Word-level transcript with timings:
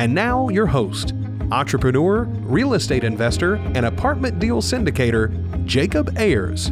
And 0.00 0.14
now, 0.14 0.48
your 0.48 0.64
host, 0.64 1.12
entrepreneur, 1.52 2.22
real 2.22 2.72
estate 2.72 3.04
investor, 3.04 3.56
and 3.56 3.84
apartment 3.84 4.38
deal 4.38 4.62
syndicator, 4.62 5.28
Jacob 5.66 6.16
Ayers. 6.16 6.68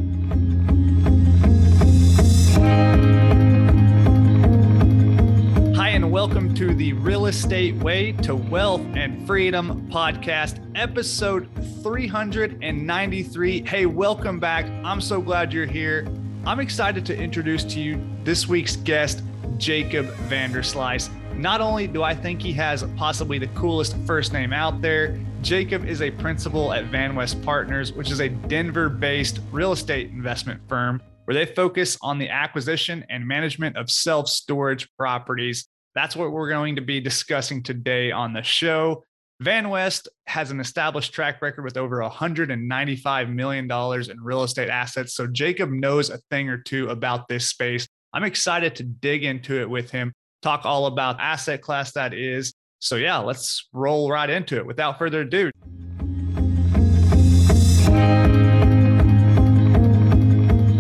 Hi, 5.77 5.91
and 5.91 6.11
welcome 6.11 6.55
to 6.55 6.75
the 6.75 6.95
Real 6.95 7.27
Estate 7.27 7.75
Way 7.75 8.12
to 8.12 8.35
Wealth 8.35 8.80
and 8.95 9.27
Freedom 9.27 9.87
podcast, 9.93 10.66
episode 10.74 11.51
393. 11.83 13.66
Hey, 13.66 13.85
welcome 13.85 14.41
back. 14.41 14.65
I'm 14.83 15.02
so 15.02 15.21
glad 15.21 15.52
you're 15.52 15.66
here. 15.66 16.09
I'm 16.47 16.60
excited 16.60 17.05
to 17.05 17.15
introduce 17.15 17.63
to 17.65 17.79
you 17.79 18.02
this 18.24 18.49
week's 18.49 18.77
guest, 18.77 19.23
Jacob 19.59 20.07
Vanderslice. 20.30 21.10
Not 21.38 21.60
only 21.60 21.87
do 21.87 22.02
I 22.02 22.16
think 22.16 22.42
he 22.42 22.52
has 22.55 22.83
possibly 22.97 23.38
the 23.38 23.46
coolest 23.48 23.96
first 23.98 24.33
name 24.33 24.52
out 24.52 24.83
there, 24.83 25.16
Jacob 25.41 25.84
is 25.84 26.02
a 26.02 26.10
principal 26.10 26.73
at 26.73 26.91
VanWest 26.91 27.45
Partners, 27.45 27.93
which 27.93 28.10
is 28.10 28.18
a 28.18 28.29
Denver 28.29 28.88
based 28.88 29.38
real 29.52 29.71
estate 29.71 30.10
investment 30.10 30.60
firm 30.68 31.01
where 31.26 31.37
they 31.37 31.46
focus 31.46 31.96
on 32.02 32.18
the 32.18 32.29
acquisition 32.29 33.07
and 33.09 33.24
management 33.24 33.76
of 33.76 33.88
self 33.88 34.29
storage 34.29 34.88
properties. 34.96 35.68
That's 35.95 36.16
what 36.16 36.32
we're 36.32 36.48
going 36.48 36.74
to 36.74 36.82
be 36.82 37.01
discussing 37.01 37.63
today 37.63 38.10
on 38.10 38.32
the 38.32 38.43
show. 38.43 39.04
VanWest 39.41 40.09
has 40.26 40.51
an 40.51 40.59
established 40.59 41.15
track 41.15 41.41
record 41.41 41.63
with 41.63 41.76
over 41.76 41.98
$195 41.98 43.32
million 43.32 43.70
in 43.70 44.20
real 44.20 44.43
estate 44.43 44.70
assets. 44.70 45.15
So 45.15 45.29
Jacob 45.29 45.70
knows 45.70 46.10
a 46.10 46.18
thing 46.32 46.48
or 46.48 46.59
two 46.59 46.88
about 46.88 47.29
this 47.29 47.48
space. 47.48 47.87
I'm 48.13 48.24
excited 48.24 48.74
to 48.74 48.82
dig 48.82 49.23
into 49.23 49.60
it 49.60 49.70
with 49.70 49.93
him 49.93 50.13
talk 50.43 50.65
all 50.65 50.87
about 50.87 51.21
asset 51.21 51.63
class 51.63 51.93
that 51.93 52.15
is. 52.15 52.55
So, 52.81 52.97
yeah, 52.97 53.19
let's 53.19 53.69
roll 53.73 54.11
right 54.11 54.31
into 54.31 54.57
it 54.57 54.67
without 54.67 54.99
further 54.99 55.23
ado. 55.23 55.51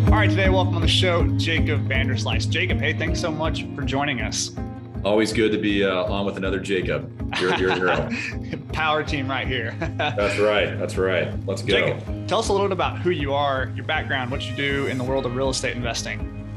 All 0.06 0.14
right, 0.14 0.30
today, 0.30 0.48
welcome 0.48 0.76
on 0.76 0.82
the 0.82 0.88
show, 0.88 1.26
Jacob 1.36 1.88
Vanderslice. 1.88 2.48
Jacob, 2.48 2.80
hey, 2.80 2.92
thanks 2.92 3.20
so 3.20 3.30
much 3.32 3.66
for 3.74 3.82
joining 3.82 4.20
us. 4.20 4.52
Always 5.04 5.32
good 5.32 5.52
to 5.52 5.58
be 5.58 5.84
uh, 5.84 6.04
on 6.04 6.26
with 6.26 6.36
another 6.36 6.58
Jacob. 6.58 7.12
You're, 7.40 7.54
you're 7.56 7.72
hero. 7.72 8.08
Power 8.72 9.02
team 9.04 9.28
right 9.28 9.46
here. 9.46 9.76
That's 9.96 10.38
right. 10.38 10.78
That's 10.78 10.96
right. 10.96 11.46
Let's 11.46 11.62
go. 11.62 11.78
Jacob, 11.78 12.28
tell 12.28 12.40
us 12.40 12.48
a 12.48 12.52
little 12.52 12.66
bit 12.66 12.72
about 12.72 12.98
who 12.98 13.10
you 13.10 13.32
are, 13.32 13.72
your 13.76 13.84
background, 13.84 14.30
what 14.30 14.48
you 14.48 14.56
do 14.56 14.86
in 14.86 14.98
the 14.98 15.04
world 15.04 15.24
of 15.24 15.36
real 15.36 15.50
estate 15.50 15.76
investing. 15.76 16.47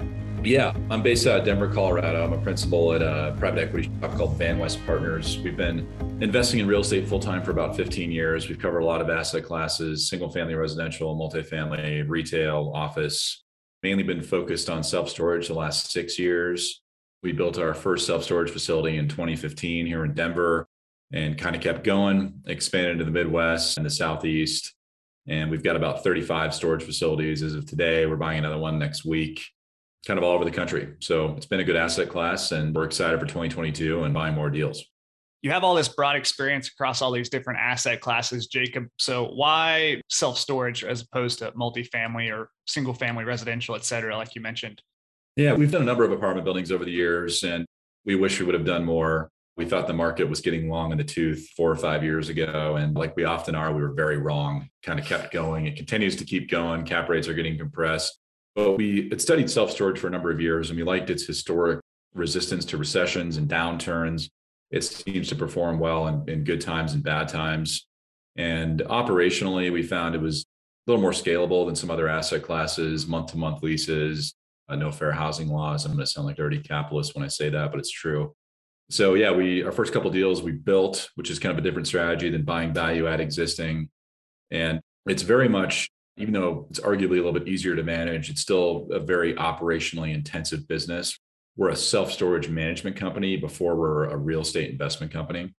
Yeah, 0.44 0.73
I'm 0.89 1.03
based 1.03 1.28
out 1.28 1.42
of 1.42 1.45
Denver, 1.45 1.72
Colorado. 1.72 2.25
I'm 2.25 2.34
a 2.34 2.42
principal 2.42 2.94
at 2.94 3.03
a 3.03 3.36
private 3.38 3.61
equity 3.61 3.92
shop 4.02 4.17
called 4.17 4.39
VanWest 4.39 4.83
Partners. 4.88 5.38
We've 5.38 5.56
been 5.56 5.88
investing 6.20 6.59
in 6.59 6.67
real 6.67 6.80
estate 6.80 7.08
full 7.08 7.20
time 7.20 7.44
for 7.44 7.52
about 7.52 7.75
15 7.75 8.11
years. 8.11 8.50
We've 8.50 8.58
covered 8.58 8.80
a 8.80 8.86
lot 8.86 9.02
of 9.02 9.09
asset 9.11 9.44
classes 9.44 10.09
single 10.09 10.31
family 10.31 10.56
residential, 10.56 11.16
multifamily, 11.16 12.09
retail, 12.09 12.72
office, 12.73 13.44
mainly 13.83 14.02
been 14.02 14.23
focused 14.23 14.67
on 14.67 14.83
self 14.83 15.10
storage 15.10 15.48
the 15.48 15.54
last 15.54 15.92
six 15.92 16.17
years. 16.17 16.82
We 17.21 17.33
built 17.33 17.60
our 17.60 17.76
first 17.76 18.08
self 18.08 18.23
storage 18.23 18.49
facility 18.49 18.98
in 18.98 19.08
2015 19.08 19.86
here 19.86 20.04
in 20.05 20.16
Denver 20.16 20.67
and 21.14 21.37
kind 21.37 21.55
of 21.55 21.61
kept 21.61 21.83
going, 21.83 22.42
expanded 22.48 22.98
to 22.98 23.05
the 23.05 23.11
Midwest 23.11 23.77
and 23.77 23.86
the 23.86 23.92
Southeast. 23.92 24.73
And 25.27 25.52
we've 25.52 25.61
got 25.61 25.76
about 25.76 26.04
35 26.04 26.55
storage 26.55 26.82
facilities 26.82 27.43
as 27.43 27.54
of 27.54 27.67
today. 27.67 28.08
We're 28.08 28.16
buying 28.16 28.39
another 28.39 28.58
one 28.58 28.80
next 28.80 29.05
week 29.05 29.43
kind 30.06 30.17
of 30.17 30.23
all 30.23 30.34
over 30.34 30.45
the 30.45 30.52
country. 30.52 30.94
So 31.00 31.34
it's 31.38 31.45
been 31.45 31.60
a 31.60 31.64
good 31.64 31.76
asset 31.76 32.10
class, 32.10 32.52
and 32.52 32.73
we're 32.73 32.86
excited 32.86 33.20
for 33.20 33.26
2022 33.26 34.04
and 34.04 34.14
buying 34.14 34.36
more 34.36 34.50
deals. 34.50 34.84
You 35.42 35.50
have 35.52 35.64
all 35.64 35.73
this 35.73 35.88
broad 35.88 36.16
experience 36.16 36.67
across 36.67 37.02
all 37.02 37.12
these 37.12 37.30
different 37.30 37.60
asset 37.60 38.00
classes, 38.00 38.48
Jacob. 38.48 38.88
So 39.00 39.26
why 39.26 40.02
self 40.10 40.38
storage 40.38 40.84
as 40.84 41.02
opposed 41.02 41.40
to 41.40 41.52
multifamily 41.54 42.32
or 42.32 42.50
single 42.67 42.94
family 42.94 43.23
residential, 43.23 43.76
et 43.76 43.84
cetera, 43.84 44.16
like 44.16 44.36
you 44.36 44.42
mentioned? 44.42 44.82
Yeah, 45.36 45.54
we've 45.54 45.72
done 45.72 45.82
a 45.82 45.86
number 45.86 46.04
of 46.04 46.11
apartment 46.11 46.45
buildings 46.45 46.72
over 46.72 46.86
the 46.86 46.92
years, 46.92 47.44
and 47.44 47.66
we 48.06 48.16
wish 48.16 48.40
we 48.40 48.45
would 48.45 48.56
have 48.56 48.66
done 48.66 48.86
more. 48.86 49.30
We 49.58 49.66
thought 49.66 49.88
the 49.88 49.94
market 49.94 50.30
was 50.30 50.42
getting 50.42 50.70
long 50.70 50.92
in 50.92 50.98
the 50.98 51.04
tooth 51.04 51.48
four 51.56 51.72
or 51.72 51.76
five 51.76 52.04
years 52.04 52.30
ago. 52.30 52.78
And 52.78 52.95
like 52.95 53.16
we 53.16 53.26
often 53.26 53.54
are, 53.54 53.73
we 53.73 53.82
were 53.82 53.94
very 53.94 54.17
wrong, 54.17 54.70
kind 54.82 55.00
of 55.00 55.06
kept 55.06 55.32
going. 55.32 55.67
It 55.67 55.76
continues 55.76 56.16
to 56.17 56.26
keep 56.26 56.50
going. 56.50 56.84
Cap 56.86 57.10
rates 57.10 57.28
are 57.28 57.34
getting 57.34 57.58
compressed. 57.58 58.20
But 58.56 58.78
we 58.78 59.10
had 59.10 59.22
studied 59.22 59.50
self 59.50 59.72
storage 59.72 60.00
for 60.00 60.08
a 60.08 60.12
number 60.12 60.32
of 60.32 60.42
years 60.42 60.70
and 60.70 60.78
we 60.78 60.84
liked 60.84 61.10
its 61.10 61.26
historic 61.26 61.80
resistance 62.14 62.66
to 62.66 62.78
recessions 62.78 63.38
and 63.38 63.50
downturns. 63.50 64.30
It 64.70 64.84
seems 64.84 65.28
to 65.30 65.36
perform 65.36 65.80
well 65.80 66.08
in, 66.08 66.30
in 66.30 66.44
good 66.44 66.61
times 66.61 66.94
and 66.94 67.04
bad 67.04 67.28
times. 67.28 67.88
And 68.36 68.80
operationally, 68.82 69.72
we 69.72 69.84
found 69.84 70.16
it 70.16 70.22
was 70.22 70.45
a 70.88 70.92
little 70.92 71.02
more 71.02 71.11
scalable 71.11 71.66
than 71.66 71.76
some 71.76 71.92
other 71.92 72.08
asset 72.08 72.44
classes, 72.44 73.08
month 73.08 73.32
to 73.32 73.38
month 73.38 73.61
leases, 73.64 74.34
uh, 74.70 74.76
no 74.76 74.92
fair 74.92 75.11
housing 75.11 75.50
laws. 75.50 75.86
I'm 75.86 75.92
going 75.92 76.06
to 76.06 76.11
sound 76.11 76.28
like 76.28 76.38
dirty 76.38 76.60
capitalist 76.60 77.14
when 77.16 77.23
I 77.23 77.28
say 77.28 77.50
that, 77.50 77.72
but 77.72 77.80
it's 77.80 77.92
true. 77.92 78.34
So 78.90 79.14
yeah, 79.14 79.32
we 79.32 79.64
our 79.64 79.72
first 79.72 79.94
couple 79.94 80.10
deals 80.11 80.42
we 80.42 80.52
built, 80.52 81.10
which 81.16 81.30
is 81.30 81.40
kind 81.40 81.52
of 81.52 81.58
a 81.58 81.61
different 81.61 81.88
strategy 81.88 82.30
than 82.30 82.44
buying 82.44 82.73
value-add 82.73 83.22
existing, 83.22 83.90
and 84.50 84.82
it's 85.06 85.23
very 85.23 85.48
much 85.48 85.90
even 86.17 86.33
though 86.33 86.67
it's 86.70 86.80
arguably 86.80 87.11
a 87.20 87.23
little 87.23 87.33
bit 87.33 87.48
easier 87.48 87.76
to 87.76 87.83
manage, 87.83 88.30
it's 88.30 88.42
still 88.42 88.88
a 88.92 88.99
very 88.99 89.33
operationally 89.36 90.14
intensive 90.14 90.67
business. 90.67 91.17
We're 91.58 91.70
a 91.70 91.76
self 91.76 92.11
storage 92.11 92.49
management 92.49 92.95
company 92.95 93.38
before 93.38 93.76
we're 93.76 94.05
a 94.05 94.17
real 94.17 94.42
estate 94.42 94.70
investment 94.70 95.11
company. 95.11 95.54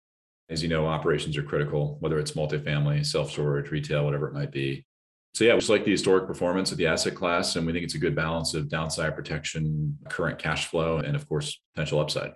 As 0.50 0.62
you 0.62 0.70
know, 0.70 0.86
operations 0.86 1.38
are 1.38 1.44
critical, 1.44 1.98
whether 2.00 2.20
it's 2.20 2.32
multifamily, 2.32 3.06
self 3.06 3.32
storage, 3.32 3.72
retail, 3.72 4.06
whatever 4.06 4.28
it 4.28 4.34
might 4.34 4.52
be. 4.52 4.86
So, 5.34 5.46
yeah, 5.46 5.54
we 5.54 5.60
just 5.60 5.70
like 5.70 5.86
the 5.86 5.92
historic 5.92 6.28
performance 6.28 6.74
of 6.74 6.78
the 6.78 6.88
asset 6.88 7.16
class. 7.16 7.56
And 7.56 7.66
we 7.66 7.72
think 7.72 7.86
it's 7.86 7.96
a 7.96 8.00
good 8.00 8.16
balance 8.16 8.54
of 8.54 8.68
downside 8.68 9.16
protection, 9.16 9.98
current 10.10 10.40
cash 10.40 10.68
flow, 10.68 10.98
and 10.98 11.16
of 11.16 11.28
course, 11.28 11.62
potential 11.74 12.02
upside. 12.02 12.34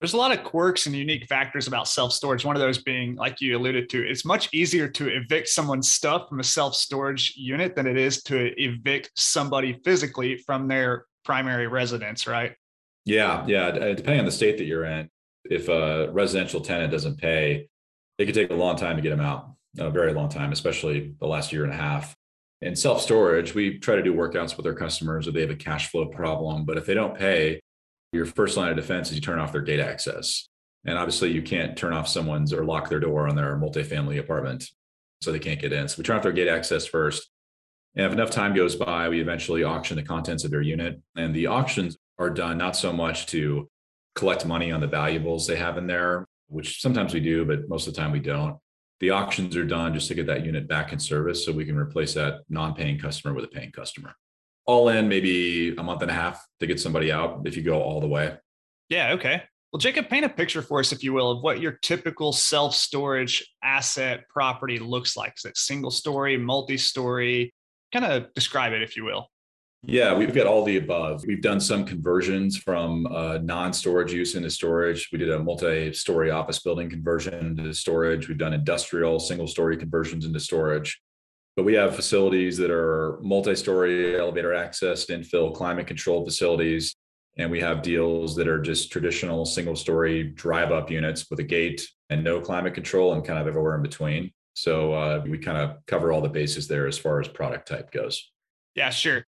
There's 0.00 0.12
a 0.12 0.18
lot 0.18 0.36
of 0.36 0.44
quirks 0.44 0.86
and 0.86 0.94
unique 0.94 1.26
factors 1.26 1.66
about 1.66 1.88
self 1.88 2.12
storage. 2.12 2.44
One 2.44 2.54
of 2.54 2.60
those 2.60 2.78
being, 2.78 3.16
like 3.16 3.40
you 3.40 3.56
alluded 3.56 3.88
to, 3.90 4.06
it's 4.06 4.24
much 4.24 4.52
easier 4.52 4.88
to 4.88 5.08
evict 5.08 5.48
someone's 5.48 5.90
stuff 5.90 6.28
from 6.28 6.40
a 6.40 6.44
self 6.44 6.74
storage 6.74 7.34
unit 7.36 7.74
than 7.74 7.86
it 7.86 7.96
is 7.96 8.22
to 8.24 8.52
evict 8.60 9.10
somebody 9.16 9.80
physically 9.84 10.36
from 10.36 10.68
their 10.68 11.06
primary 11.24 11.66
residence, 11.66 12.26
right? 12.26 12.54
Yeah. 13.06 13.44
Yeah. 13.46 13.68
Uh, 13.68 13.94
depending 13.94 14.20
on 14.20 14.26
the 14.26 14.32
state 14.32 14.58
that 14.58 14.64
you're 14.64 14.84
in, 14.84 15.08
if 15.44 15.68
a 15.68 16.10
residential 16.12 16.60
tenant 16.60 16.92
doesn't 16.92 17.18
pay, 17.18 17.68
it 18.18 18.26
could 18.26 18.34
take 18.34 18.50
a 18.50 18.54
long 18.54 18.76
time 18.76 18.96
to 18.96 19.02
get 19.02 19.10
them 19.10 19.20
out, 19.20 19.50
a 19.78 19.90
very 19.90 20.12
long 20.12 20.28
time, 20.28 20.52
especially 20.52 21.14
the 21.20 21.26
last 21.26 21.52
year 21.52 21.64
and 21.64 21.72
a 21.72 21.76
half. 21.76 22.14
In 22.60 22.76
self 22.76 23.00
storage, 23.00 23.54
we 23.54 23.78
try 23.78 23.96
to 23.96 24.02
do 24.02 24.14
workouts 24.14 24.56
with 24.56 24.66
our 24.66 24.74
customers 24.74 25.26
if 25.26 25.34
they 25.34 25.40
have 25.42 25.50
a 25.50 25.56
cash 25.56 25.90
flow 25.90 26.06
problem. 26.06 26.64
But 26.64 26.76
if 26.76 26.84
they 26.84 26.94
don't 26.94 27.16
pay, 27.16 27.60
your 28.16 28.26
first 28.26 28.56
line 28.56 28.70
of 28.70 28.76
defense 28.76 29.10
is 29.10 29.14
you 29.14 29.20
turn 29.20 29.38
off 29.38 29.52
their 29.52 29.62
data 29.62 29.86
access. 29.86 30.48
And 30.84 30.98
obviously, 30.98 31.32
you 31.32 31.42
can't 31.42 31.76
turn 31.76 31.92
off 31.92 32.08
someone's 32.08 32.52
or 32.52 32.64
lock 32.64 32.88
their 32.88 33.00
door 33.00 33.28
on 33.28 33.36
their 33.36 33.56
multifamily 33.56 34.18
apartment 34.18 34.64
so 35.20 35.32
they 35.32 35.38
can't 35.38 35.60
get 35.60 35.72
in. 35.72 35.88
So 35.88 35.96
we 35.98 36.04
turn 36.04 36.16
off 36.16 36.22
their 36.22 36.32
gate 36.32 36.48
access 36.48 36.86
first. 36.86 37.30
And 37.96 38.06
if 38.06 38.12
enough 38.12 38.30
time 38.30 38.54
goes 38.54 38.76
by, 38.76 39.08
we 39.08 39.20
eventually 39.20 39.64
auction 39.64 39.96
the 39.96 40.02
contents 40.02 40.44
of 40.44 40.50
their 40.50 40.62
unit. 40.62 41.00
And 41.16 41.34
the 41.34 41.46
auctions 41.46 41.96
are 42.18 42.30
done 42.30 42.58
not 42.58 42.76
so 42.76 42.92
much 42.92 43.26
to 43.26 43.68
collect 44.14 44.46
money 44.46 44.70
on 44.70 44.80
the 44.80 44.86
valuables 44.86 45.46
they 45.46 45.56
have 45.56 45.78
in 45.78 45.86
there, 45.86 46.26
which 46.48 46.80
sometimes 46.80 47.14
we 47.14 47.20
do, 47.20 47.44
but 47.44 47.68
most 47.68 47.86
of 47.86 47.94
the 47.94 48.00
time 48.00 48.12
we 48.12 48.20
don't. 48.20 48.56
The 49.00 49.10
auctions 49.10 49.56
are 49.56 49.64
done 49.64 49.92
just 49.92 50.08
to 50.08 50.14
get 50.14 50.26
that 50.26 50.44
unit 50.44 50.68
back 50.68 50.92
in 50.92 50.98
service 50.98 51.44
so 51.44 51.52
we 51.52 51.66
can 51.66 51.76
replace 51.76 52.14
that 52.14 52.40
non 52.48 52.74
paying 52.74 52.98
customer 52.98 53.34
with 53.34 53.44
a 53.44 53.48
paying 53.48 53.72
customer 53.72 54.14
all 54.66 54.88
in 54.88 55.08
maybe 55.08 55.74
a 55.76 55.82
month 55.82 56.02
and 56.02 56.10
a 56.10 56.14
half 56.14 56.44
to 56.60 56.66
get 56.66 56.80
somebody 56.80 57.10
out 57.10 57.42
if 57.44 57.56
you 57.56 57.62
go 57.62 57.80
all 57.80 58.00
the 58.00 58.08
way. 58.08 58.36
Yeah. 58.88 59.12
Okay. 59.12 59.42
Well, 59.72 59.78
Jacob, 59.78 60.08
paint 60.08 60.24
a 60.24 60.28
picture 60.28 60.62
for 60.62 60.80
us, 60.80 60.92
if 60.92 61.02
you 61.02 61.12
will, 61.12 61.30
of 61.30 61.42
what 61.42 61.60
your 61.60 61.72
typical 61.72 62.32
self 62.32 62.74
storage 62.74 63.46
asset 63.62 64.28
property 64.28 64.78
looks 64.78 65.16
like. 65.16 65.34
Is 65.36 65.44
it 65.44 65.56
single 65.56 65.90
story, 65.90 66.36
multi 66.36 66.76
story? 66.76 67.52
Kind 67.92 68.04
of 68.04 68.32
describe 68.34 68.72
it, 68.72 68.82
if 68.82 68.96
you 68.96 69.04
will. 69.04 69.28
Yeah, 69.82 70.14
we've 70.14 70.34
got 70.34 70.46
all 70.46 70.64
the 70.64 70.78
above. 70.78 71.24
We've 71.26 71.42
done 71.42 71.60
some 71.60 71.84
conversions 71.84 72.56
from 72.56 73.06
uh, 73.06 73.38
non 73.38 73.72
storage 73.72 74.12
use 74.12 74.34
into 74.34 74.50
storage. 74.50 75.08
We 75.12 75.18
did 75.18 75.30
a 75.30 75.38
multi 75.38 75.92
story 75.92 76.30
office 76.30 76.58
building 76.58 76.90
conversion 76.90 77.34
into 77.34 77.72
storage. 77.72 78.28
We've 78.28 78.38
done 78.38 78.52
industrial 78.52 79.20
single 79.20 79.46
story 79.46 79.76
conversions 79.76 80.24
into 80.24 80.40
storage. 80.40 81.00
But 81.56 81.64
we 81.64 81.72
have 81.74 81.96
facilities 81.96 82.58
that 82.58 82.70
are 82.70 83.18
multi 83.22 83.56
story 83.56 84.18
elevator 84.18 84.50
accessed, 84.50 85.08
infill, 85.08 85.54
climate 85.54 85.86
controlled 85.86 86.26
facilities. 86.26 86.94
And 87.38 87.50
we 87.50 87.60
have 87.60 87.82
deals 87.82 88.36
that 88.36 88.46
are 88.46 88.60
just 88.60 88.92
traditional 88.92 89.44
single 89.44 89.76
story 89.76 90.24
drive 90.24 90.70
up 90.70 90.90
units 90.90 91.30
with 91.30 91.40
a 91.40 91.44
gate 91.44 91.86
and 92.10 92.22
no 92.22 92.40
climate 92.40 92.74
control 92.74 93.14
and 93.14 93.24
kind 93.24 93.38
of 93.38 93.46
everywhere 93.46 93.74
in 93.74 93.82
between. 93.82 94.30
So 94.54 94.92
uh, 94.94 95.22
we 95.26 95.38
kind 95.38 95.58
of 95.58 95.76
cover 95.86 96.12
all 96.12 96.22
the 96.22 96.28
bases 96.28 96.66
there 96.68 96.86
as 96.86 96.96
far 96.96 97.20
as 97.20 97.28
product 97.28 97.68
type 97.68 97.90
goes. 97.90 98.30
Yeah, 98.74 98.90
sure. 98.90 99.24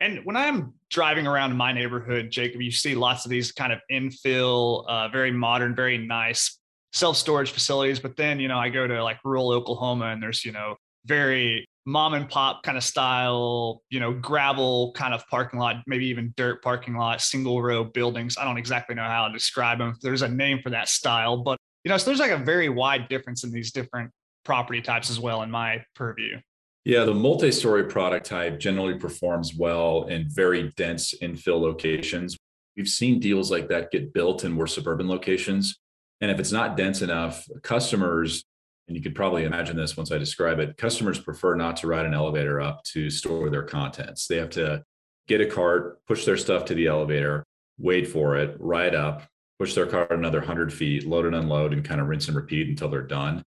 And 0.00 0.24
when 0.24 0.36
I'm 0.36 0.74
driving 0.90 1.28
around 1.28 1.56
my 1.56 1.72
neighborhood, 1.72 2.30
Jacob, 2.30 2.60
you 2.60 2.72
see 2.72 2.96
lots 2.96 3.24
of 3.24 3.30
these 3.30 3.52
kind 3.52 3.72
of 3.72 3.78
infill, 3.90 4.84
uh, 4.88 5.08
very 5.08 5.30
modern, 5.30 5.76
very 5.76 5.98
nice 5.98 6.58
self 6.92 7.16
storage 7.16 7.52
facilities. 7.52 8.00
But 8.00 8.16
then, 8.16 8.40
you 8.40 8.48
know, 8.48 8.58
I 8.58 8.68
go 8.68 8.88
to 8.88 9.02
like 9.04 9.18
rural 9.24 9.50
Oklahoma 9.50 10.06
and 10.06 10.20
there's, 10.20 10.44
you 10.44 10.50
know, 10.50 10.74
very 11.06 11.64
mom 11.84 12.14
and 12.14 12.28
pop 12.28 12.62
kind 12.62 12.78
of 12.78 12.84
style, 12.84 13.82
you 13.90 13.98
know, 13.98 14.12
gravel 14.12 14.92
kind 14.94 15.12
of 15.12 15.26
parking 15.28 15.58
lot, 15.58 15.76
maybe 15.86 16.06
even 16.06 16.32
dirt 16.36 16.62
parking 16.62 16.94
lot, 16.94 17.20
single 17.20 17.60
row 17.60 17.84
buildings. 17.84 18.36
I 18.38 18.44
don't 18.44 18.58
exactly 18.58 18.94
know 18.94 19.04
how 19.04 19.26
to 19.26 19.32
describe 19.32 19.78
them. 19.78 19.96
There's 20.00 20.22
a 20.22 20.28
name 20.28 20.60
for 20.62 20.70
that 20.70 20.88
style, 20.88 21.38
but, 21.38 21.58
you 21.84 21.88
know, 21.88 21.96
so 21.96 22.06
there's 22.06 22.20
like 22.20 22.30
a 22.30 22.36
very 22.36 22.68
wide 22.68 23.08
difference 23.08 23.44
in 23.44 23.50
these 23.50 23.72
different 23.72 24.10
property 24.44 24.80
types 24.80 25.10
as 25.10 25.18
well 25.18 25.42
in 25.42 25.50
my 25.50 25.84
purview. 25.94 26.38
Yeah, 26.84 27.04
the 27.04 27.14
multi 27.14 27.52
story 27.52 27.84
product 27.84 28.26
type 28.26 28.58
generally 28.58 28.94
performs 28.94 29.54
well 29.54 30.04
in 30.04 30.28
very 30.28 30.72
dense 30.76 31.14
infill 31.22 31.60
locations. 31.60 32.36
We've 32.76 32.88
seen 32.88 33.20
deals 33.20 33.50
like 33.50 33.68
that 33.68 33.90
get 33.90 34.12
built 34.12 34.44
in 34.44 34.52
more 34.52 34.66
suburban 34.66 35.08
locations. 35.08 35.78
And 36.20 36.30
if 36.30 36.40
it's 36.40 36.52
not 36.52 36.76
dense 36.76 37.02
enough, 37.02 37.46
customers, 37.62 38.44
and 38.92 38.96
you 38.98 39.02
could 39.02 39.14
probably 39.14 39.44
imagine 39.44 39.74
this 39.74 39.96
once 39.96 40.12
I 40.12 40.18
describe 40.18 40.58
it, 40.58 40.76
customers 40.76 41.18
prefer 41.18 41.54
not 41.54 41.78
to 41.78 41.86
ride 41.86 42.04
an 42.04 42.12
elevator 42.12 42.60
up 42.60 42.84
to 42.92 43.08
store 43.08 43.48
their 43.48 43.62
contents. 43.62 44.26
They 44.26 44.36
have 44.36 44.50
to 44.50 44.84
get 45.28 45.40
a 45.40 45.46
cart, 45.46 46.04
push 46.04 46.26
their 46.26 46.36
stuff 46.36 46.66
to 46.66 46.74
the 46.74 46.88
elevator, 46.88 47.42
wait 47.78 48.06
for 48.06 48.36
it, 48.36 48.54
ride 48.60 48.94
up, 48.94 49.22
push 49.58 49.72
their 49.72 49.86
cart 49.86 50.12
another 50.12 50.40
100 50.40 50.70
feet, 50.70 51.06
load 51.06 51.24
and 51.24 51.34
unload, 51.34 51.72
and 51.72 51.82
kind 51.82 52.02
of 52.02 52.08
rinse 52.08 52.28
and 52.28 52.36
repeat 52.36 52.68
until 52.68 52.90
they're 52.90 53.00
done. 53.00 53.42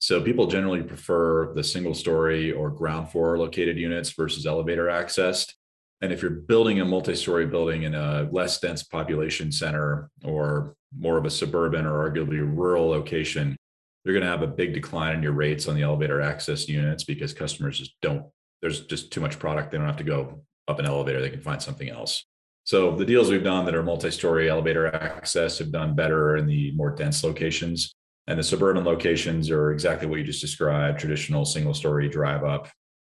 So 0.00 0.20
people 0.20 0.48
generally 0.48 0.82
prefer 0.82 1.54
the 1.54 1.62
single 1.62 1.94
story 1.94 2.50
or 2.50 2.68
ground 2.70 3.10
floor 3.10 3.38
located 3.38 3.78
units 3.78 4.10
versus 4.10 4.44
elevator 4.44 4.86
accessed. 4.86 5.52
And 6.00 6.12
if 6.12 6.20
you're 6.20 6.32
building 6.32 6.80
a 6.80 6.84
multi 6.84 7.14
story 7.14 7.46
building 7.46 7.84
in 7.84 7.94
a 7.94 8.28
less 8.32 8.58
dense 8.58 8.82
population 8.82 9.52
center 9.52 10.10
or 10.24 10.74
more 10.98 11.16
of 11.16 11.26
a 11.26 11.30
suburban 11.30 11.86
or 11.86 12.10
arguably 12.10 12.40
rural 12.40 12.88
location, 12.88 13.56
you're 14.04 14.14
going 14.14 14.24
to 14.24 14.30
have 14.30 14.42
a 14.42 14.46
big 14.46 14.74
decline 14.74 15.14
in 15.14 15.22
your 15.22 15.32
rates 15.32 15.68
on 15.68 15.74
the 15.74 15.82
elevator 15.82 16.20
access 16.20 16.68
units 16.68 17.04
because 17.04 17.32
customers 17.32 17.78
just 17.78 17.94
don't, 18.00 18.24
there's 18.62 18.86
just 18.86 19.12
too 19.12 19.20
much 19.20 19.38
product. 19.38 19.70
They 19.70 19.78
don't 19.78 19.86
have 19.86 19.96
to 19.98 20.04
go 20.04 20.42
up 20.68 20.78
an 20.78 20.86
elevator, 20.86 21.20
they 21.20 21.30
can 21.30 21.40
find 21.40 21.60
something 21.60 21.90
else. 21.90 22.24
So 22.64 22.94
the 22.94 23.04
deals 23.04 23.30
we've 23.30 23.42
done 23.42 23.64
that 23.64 23.74
are 23.74 23.82
multi 23.82 24.10
story 24.10 24.48
elevator 24.48 24.94
access 24.94 25.58
have 25.58 25.72
done 25.72 25.94
better 25.94 26.36
in 26.36 26.46
the 26.46 26.72
more 26.72 26.94
dense 26.94 27.24
locations. 27.24 27.94
And 28.26 28.38
the 28.38 28.44
suburban 28.44 28.84
locations 28.84 29.50
are 29.50 29.72
exactly 29.72 30.06
what 30.06 30.18
you 30.18 30.24
just 30.24 30.40
described 30.40 31.00
traditional 31.00 31.44
single 31.44 31.74
story 31.74 32.08
drive 32.08 32.44
up. 32.44 32.68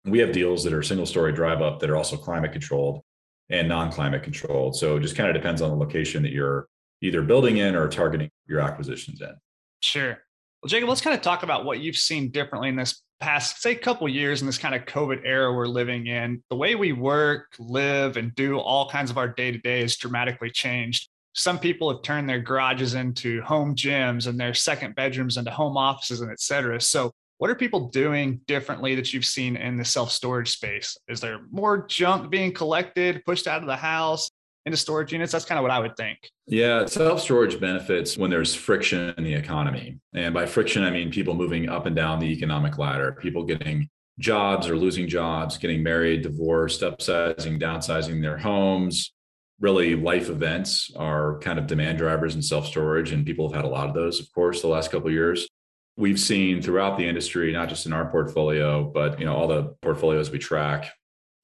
We 0.05 0.19
have 0.19 0.31
deals 0.31 0.63
that 0.63 0.73
are 0.73 0.83
single 0.83 1.07
story 1.07 1.33
drive 1.33 1.61
up 1.61 1.79
that 1.79 1.89
are 1.89 1.95
also 1.95 2.17
climate 2.17 2.51
controlled 2.51 3.01
and 3.49 3.67
non 3.67 3.91
climate 3.91 4.21
controlled. 4.21 4.75
So 4.75 4.97
it 4.97 5.01
just 5.01 5.15
kind 5.15 5.29
of 5.29 5.35
depends 5.35 5.61
on 5.61 5.69
the 5.69 5.75
location 5.75 6.21
that 6.23 6.31
you're 6.31 6.67
either 7.01 7.21
building 7.21 7.57
in 7.57 7.75
or 7.75 7.87
targeting 7.87 8.29
your 8.47 8.59
acquisitions 8.59 9.21
in. 9.21 9.33
Sure. 9.81 10.19
Well, 10.61 10.69
Jacob, 10.69 10.89
let's 10.89 11.01
kind 11.01 11.15
of 11.15 11.21
talk 11.21 11.43
about 11.43 11.65
what 11.65 11.79
you've 11.79 11.97
seen 11.97 12.31
differently 12.31 12.69
in 12.69 12.75
this 12.75 13.01
past, 13.19 13.61
say, 13.61 13.75
couple 13.75 14.07
years 14.09 14.41
in 14.41 14.47
this 14.47 14.57
kind 14.57 14.75
of 14.75 14.85
COVID 14.85 15.21
era 15.23 15.53
we're 15.53 15.67
living 15.67 16.07
in. 16.07 16.43
The 16.49 16.55
way 16.55 16.75
we 16.75 16.93
work, 16.93 17.55
live, 17.59 18.17
and 18.17 18.33
do 18.35 18.57
all 18.57 18.89
kinds 18.89 19.11
of 19.11 19.17
our 19.17 19.27
day 19.27 19.51
to 19.51 19.57
day 19.57 19.81
has 19.81 19.95
dramatically 19.95 20.49
changed 20.49 21.09
some 21.37 21.59
people 21.59 21.91
have 21.91 22.01
turned 22.01 22.27
their 22.27 22.39
garages 22.39 22.95
into 22.95 23.41
home 23.43 23.75
gyms 23.75 24.25
and 24.25 24.39
their 24.39 24.55
second 24.55 24.95
bedrooms 24.95 25.37
into 25.37 25.51
home 25.51 25.77
offices 25.77 26.21
and 26.21 26.31
et 26.31 26.41
cetera. 26.41 26.81
So 26.81 27.11
what 27.37 27.51
are 27.51 27.55
people 27.55 27.89
doing 27.89 28.41
differently 28.47 28.95
that 28.95 29.13
you've 29.13 29.23
seen 29.23 29.55
in 29.55 29.77
the 29.77 29.85
self-storage 29.85 30.49
space? 30.49 30.97
Is 31.07 31.21
there 31.21 31.41
more 31.51 31.85
junk 31.85 32.31
being 32.31 32.51
collected, 32.51 33.23
pushed 33.23 33.45
out 33.45 33.61
of 33.61 33.67
the 33.67 33.75
house 33.75 34.31
into 34.67 34.77
storage 34.77 35.11
units? 35.11 35.31
That's 35.31 35.45
kind 35.45 35.57
of 35.57 35.63
what 35.63 35.71
I 35.71 35.79
would 35.79 35.97
think. 35.97 36.19
Yeah, 36.45 36.85
self-storage 36.85 37.59
benefits 37.59 38.17
when 38.17 38.29
there's 38.29 38.53
friction 38.53 39.13
in 39.17 39.23
the 39.23 39.33
economy. 39.33 39.97
And 40.13 40.33
by 40.33 40.45
friction, 40.45 40.83
I 40.83 40.91
mean 40.91 41.09
people 41.09 41.33
moving 41.33 41.67
up 41.67 41.87
and 41.87 41.95
down 41.95 42.19
the 42.19 42.31
economic 42.31 42.77
ladder, 42.77 43.17
people 43.19 43.43
getting 43.43 43.89
jobs 44.19 44.69
or 44.69 44.75
losing 44.75 45.07
jobs, 45.07 45.57
getting 45.57 45.81
married, 45.81 46.21
divorced, 46.21 46.81
upsizing, 46.81 47.59
downsizing 47.59 48.21
their 48.21 48.37
homes, 48.37 49.13
really 49.59 49.95
life 49.95 50.29
events 50.29 50.91
are 50.95 51.39
kind 51.39 51.57
of 51.57 51.67
demand 51.67 51.97
drivers 51.97 52.35
in 52.35 52.41
self-storage 52.41 53.11
and 53.11 53.25
people 53.25 53.47
have 53.47 53.55
had 53.55 53.65
a 53.65 53.67
lot 53.67 53.87
of 53.87 53.95
those 53.95 54.19
of 54.19 54.31
course 54.33 54.61
the 54.61 54.67
last 54.67 54.91
couple 54.91 55.07
of 55.07 55.13
years 55.13 55.47
we've 55.95 56.19
seen 56.19 56.61
throughout 56.61 56.97
the 56.97 57.07
industry 57.07 57.51
not 57.51 57.69
just 57.69 57.85
in 57.85 57.93
our 57.93 58.09
portfolio 58.11 58.83
but 58.83 59.19
you 59.19 59.25
know 59.25 59.35
all 59.35 59.47
the 59.47 59.63
portfolios 59.81 60.29
we 60.29 60.37
track 60.37 60.91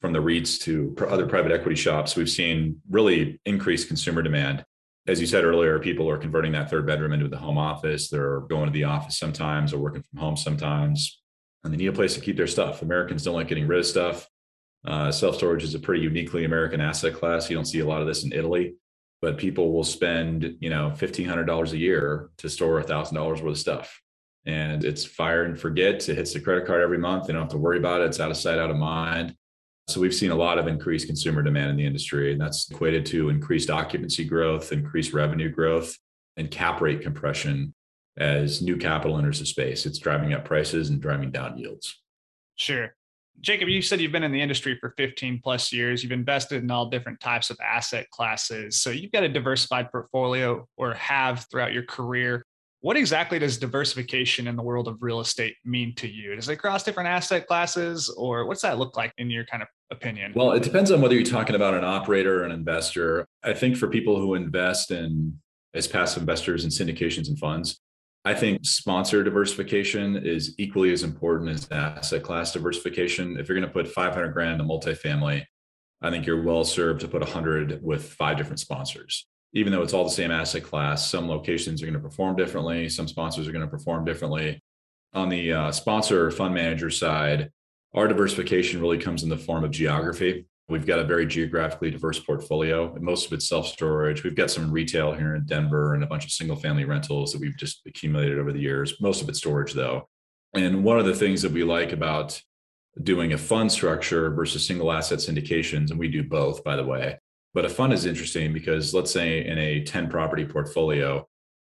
from 0.03 0.11
the 0.11 0.19
REITs 0.19 0.59
to 0.63 0.93
other 1.07 1.25
private 1.25 1.53
equity 1.53 1.77
shops 1.77 2.17
we've 2.17 2.29
seen 2.29 2.81
really 2.89 3.39
increased 3.45 3.87
consumer 3.87 4.21
demand 4.21 4.65
as 5.07 5.21
you 5.21 5.25
said 5.25 5.45
earlier 5.45 5.79
people 5.79 6.09
are 6.09 6.17
converting 6.17 6.51
that 6.51 6.69
third 6.69 6.85
bedroom 6.85 7.13
into 7.13 7.29
the 7.29 7.37
home 7.37 7.57
office 7.57 8.09
they're 8.09 8.41
going 8.41 8.65
to 8.65 8.73
the 8.73 8.83
office 8.83 9.17
sometimes 9.17 9.71
or 9.73 9.79
working 9.79 10.03
from 10.03 10.19
home 10.19 10.35
sometimes 10.35 11.21
and 11.63 11.71
they 11.71 11.77
need 11.77 11.87
a 11.87 11.93
place 11.93 12.13
to 12.13 12.19
keep 12.19 12.35
their 12.35 12.47
stuff 12.47 12.81
americans 12.81 13.23
don't 13.23 13.35
like 13.35 13.47
getting 13.47 13.65
rid 13.65 13.79
of 13.79 13.85
stuff 13.85 14.27
uh, 14.85 15.11
Self 15.11 15.35
storage 15.35 15.63
is 15.63 15.75
a 15.75 15.79
pretty 15.79 16.03
uniquely 16.03 16.43
American 16.43 16.81
asset 16.81 17.13
class. 17.13 17.49
You 17.49 17.55
don't 17.55 17.65
see 17.65 17.79
a 17.79 17.85
lot 17.85 18.01
of 18.01 18.07
this 18.07 18.23
in 18.23 18.33
Italy, 18.33 18.75
but 19.21 19.37
people 19.37 19.71
will 19.71 19.83
spend 19.83 20.57
you 20.59 20.69
know 20.69 20.91
fifteen 20.91 21.27
hundred 21.27 21.45
dollars 21.45 21.73
a 21.73 21.77
year 21.77 22.29
to 22.37 22.49
store 22.49 22.81
thousand 22.83 23.15
dollars 23.15 23.41
worth 23.41 23.53
of 23.53 23.59
stuff, 23.59 24.01
and 24.45 24.83
it's 24.83 25.05
fire 25.05 25.43
and 25.43 25.59
forget. 25.59 26.07
It 26.09 26.17
hits 26.17 26.33
the 26.33 26.41
credit 26.41 26.65
card 26.65 26.81
every 26.81 26.97
month. 26.97 27.27
They 27.27 27.33
don't 27.33 27.43
have 27.43 27.51
to 27.51 27.57
worry 27.57 27.77
about 27.77 28.01
it. 28.01 28.05
It's 28.05 28.19
out 28.19 28.31
of 28.31 28.37
sight, 28.37 28.59
out 28.59 28.71
of 28.71 28.77
mind. 28.77 29.35
So 29.87 29.99
we've 29.99 30.15
seen 30.15 30.31
a 30.31 30.35
lot 30.35 30.57
of 30.57 30.67
increased 30.67 31.07
consumer 31.07 31.43
demand 31.43 31.71
in 31.71 31.77
the 31.77 31.85
industry, 31.85 32.31
and 32.31 32.39
that's 32.39 32.69
equated 32.71 33.05
to 33.07 33.29
increased 33.29 33.69
occupancy 33.69 34.23
growth, 34.23 34.71
increased 34.71 35.13
revenue 35.13 35.49
growth, 35.49 35.97
and 36.37 36.49
cap 36.49 36.81
rate 36.81 37.01
compression 37.01 37.73
as 38.17 38.61
new 38.61 38.77
capital 38.77 39.17
enters 39.17 39.39
the 39.39 39.45
space. 39.45 39.85
It's 39.85 39.99
driving 39.99 40.33
up 40.33 40.45
prices 40.45 40.89
and 40.89 41.01
driving 41.01 41.31
down 41.31 41.57
yields. 41.57 42.01
Sure. 42.55 42.95
Jacob, 43.41 43.67
you 43.67 43.81
said 43.81 43.99
you've 43.99 44.11
been 44.11 44.23
in 44.23 44.31
the 44.31 44.41
industry 44.41 44.77
for 44.79 44.93
15 44.95 45.41
plus 45.43 45.73
years. 45.73 46.03
You've 46.03 46.11
invested 46.11 46.63
in 46.63 46.71
all 46.71 46.85
different 46.85 47.19
types 47.19 47.49
of 47.49 47.57
asset 47.59 48.09
classes. 48.11 48.79
So 48.79 48.89
you've 48.91 49.11
got 49.11 49.23
a 49.23 49.29
diversified 49.29 49.91
portfolio 49.91 50.67
or 50.77 50.93
have 50.93 51.47
throughout 51.49 51.73
your 51.73 51.83
career. 51.83 52.45
What 52.83 52.97
exactly 52.97 53.39
does 53.39 53.57
diversification 53.57 54.45
in 54.45 54.57
the 54.57 54.61
world 54.61 54.89
of 54.89 55.01
real 55.01 55.21
estate 55.21 55.55
mean 55.63 55.95
to 55.95 56.05
you? 56.05 56.35
Does 56.35 56.49
it 56.49 56.57
cross 56.57 56.83
different 56.83 57.07
asset 57.07 57.47
classes 57.47 58.09
or 58.09 58.45
what's 58.45 58.61
that 58.63 58.77
look 58.77 58.97
like 58.97 59.13
in 59.17 59.29
your 59.29 59.45
kind 59.45 59.63
of 59.63 59.69
opinion? 59.89 60.33
Well, 60.35 60.51
it 60.51 60.63
depends 60.63 60.91
on 60.91 60.99
whether 60.99 61.15
you're 61.15 61.23
talking 61.23 61.55
about 61.55 61.75
an 61.75 61.85
operator 61.85 62.41
or 62.41 62.43
an 62.43 62.51
investor. 62.51 63.25
I 63.41 63.53
think 63.53 63.77
for 63.77 63.87
people 63.87 64.19
who 64.19 64.35
invest 64.35 64.91
in 64.91 65.39
as 65.73 65.87
passive 65.87 66.23
investors 66.23 66.65
in 66.65 66.71
syndications 66.71 67.29
and 67.29 67.39
funds, 67.39 67.79
I 68.25 68.33
think 68.33 68.65
sponsor 68.65 69.23
diversification 69.23 70.17
is 70.17 70.53
equally 70.57 70.91
as 70.91 71.03
important 71.03 71.51
as 71.51 71.71
asset 71.71 72.21
class 72.21 72.51
diversification. 72.51 73.37
If 73.39 73.47
you're 73.47 73.57
going 73.57 73.65
to 73.65 73.73
put 73.73 73.87
500 73.87 74.33
grand 74.33 74.59
in 74.59 74.67
a 74.67 74.69
multifamily, 74.69 75.45
I 76.01 76.09
think 76.09 76.25
you're 76.25 76.43
well 76.43 76.65
served 76.65 76.99
to 76.99 77.07
put 77.07 77.21
100 77.21 77.81
with 77.81 78.11
five 78.11 78.35
different 78.35 78.59
sponsors. 78.59 79.25
Even 79.53 79.71
though 79.71 79.81
it's 79.83 79.93
all 79.93 80.03
the 80.03 80.09
same 80.09 80.31
asset 80.31 80.63
class, 80.63 81.09
some 81.09 81.27
locations 81.27 81.81
are 81.81 81.85
going 81.85 81.93
to 81.93 81.99
perform 81.99 82.35
differently, 82.35 82.89
some 82.89 83.07
sponsors 83.07 83.47
are 83.47 83.51
going 83.51 83.65
to 83.65 83.71
perform 83.71 84.03
differently. 84.03 84.61
On 85.13 85.29
the 85.29 85.53
uh, 85.53 85.71
sponsor 85.71 86.31
fund 86.31 86.55
manager 86.55 86.89
side, 86.89 87.51
our 87.93 88.07
diversification 88.07 88.81
really 88.81 88.97
comes 88.97 89.21
in 89.21 89.29
the 89.29 89.37
form 89.37 89.63
of 89.63 89.71
geography. 89.71 90.47
We've 90.69 90.85
got 90.85 90.99
a 90.99 91.03
very 91.03 91.27
geographically 91.27 91.91
diverse 91.91 92.19
portfolio. 92.19 92.97
Most 92.99 93.27
of 93.27 93.33
it's 93.33 93.47
self 93.47 93.67
storage. 93.67 94.23
We've 94.23 94.35
got 94.35 94.49
some 94.49 94.71
retail 94.71 95.13
here 95.13 95.35
in 95.35 95.45
Denver 95.45 95.93
and 95.93 96.03
a 96.03 96.07
bunch 96.07 96.25
of 96.25 96.31
single 96.31 96.55
family 96.55 96.85
rentals 96.85 97.31
that 97.31 97.41
we've 97.41 97.57
just 97.57 97.81
accumulated 97.85 98.39
over 98.39 98.51
the 98.51 98.59
years. 98.61 98.99
Most 99.01 99.21
of 99.21 99.29
it's 99.29 99.39
storage, 99.39 99.73
though. 99.73 100.07
And 100.53 100.83
one 100.83 100.99
of 100.99 101.05
the 101.05 101.15
things 101.15 101.41
that 101.41 101.51
we 101.51 101.63
like 101.63 101.91
about 101.91 102.41
doing 103.01 103.33
a 103.33 103.37
fund 103.37 103.71
structure 103.71 104.29
versus 104.31 104.65
single 104.65 104.91
asset 104.91 105.19
syndications, 105.19 105.89
and 105.89 105.99
we 105.99 106.07
do 106.07 106.23
both, 106.23 106.63
by 106.63 106.75
the 106.75 106.85
way. 106.85 107.19
But 107.53 107.65
a 107.65 107.69
fund 107.69 107.93
is 107.93 108.05
interesting 108.05 108.51
because 108.51 108.93
let's 108.93 109.11
say 109.11 109.45
in 109.45 109.57
a 109.57 109.83
10 109.83 110.09
property 110.09 110.45
portfolio, 110.45 111.27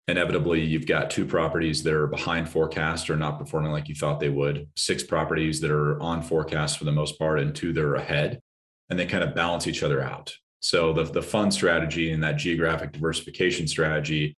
inevitably 0.09 0.65
you've 0.65 0.87
got 0.87 1.11
two 1.11 1.25
properties 1.25 1.83
that 1.85 1.93
are 1.93 2.07
behind 2.07 2.49
forecast 2.49 3.11
or 3.11 3.17
not 3.17 3.39
performing 3.39 3.73
like 3.73 3.89
you 3.89 3.95
thought 3.95 4.19
they 4.19 4.31
would, 4.31 4.69
six 4.77 5.03
properties 5.03 5.61
that 5.61 5.71
are 5.71 6.01
on 6.03 6.23
forecast 6.23 6.79
for 6.79 6.85
the 6.85 6.93
most 6.93 7.19
part, 7.19 7.39
and 7.39 7.55
two 7.55 7.73
that 7.73 7.85
are 7.85 7.95
ahead 7.95 8.41
and 8.91 8.99
they 8.99 9.07
kind 9.07 9.25
of 9.25 9.35
balance 9.35 9.67
each 9.67 9.83
other 9.83 10.03
out. 10.03 10.35
So 10.61 10.93
the, 10.93 11.05
the 11.05 11.23
fund 11.23 11.53
strategy 11.53 12.13
and 12.13 12.23
that 12.23 12.37
geographic 12.37 12.93
diversification 12.93 13.69
strategy, 13.69 14.37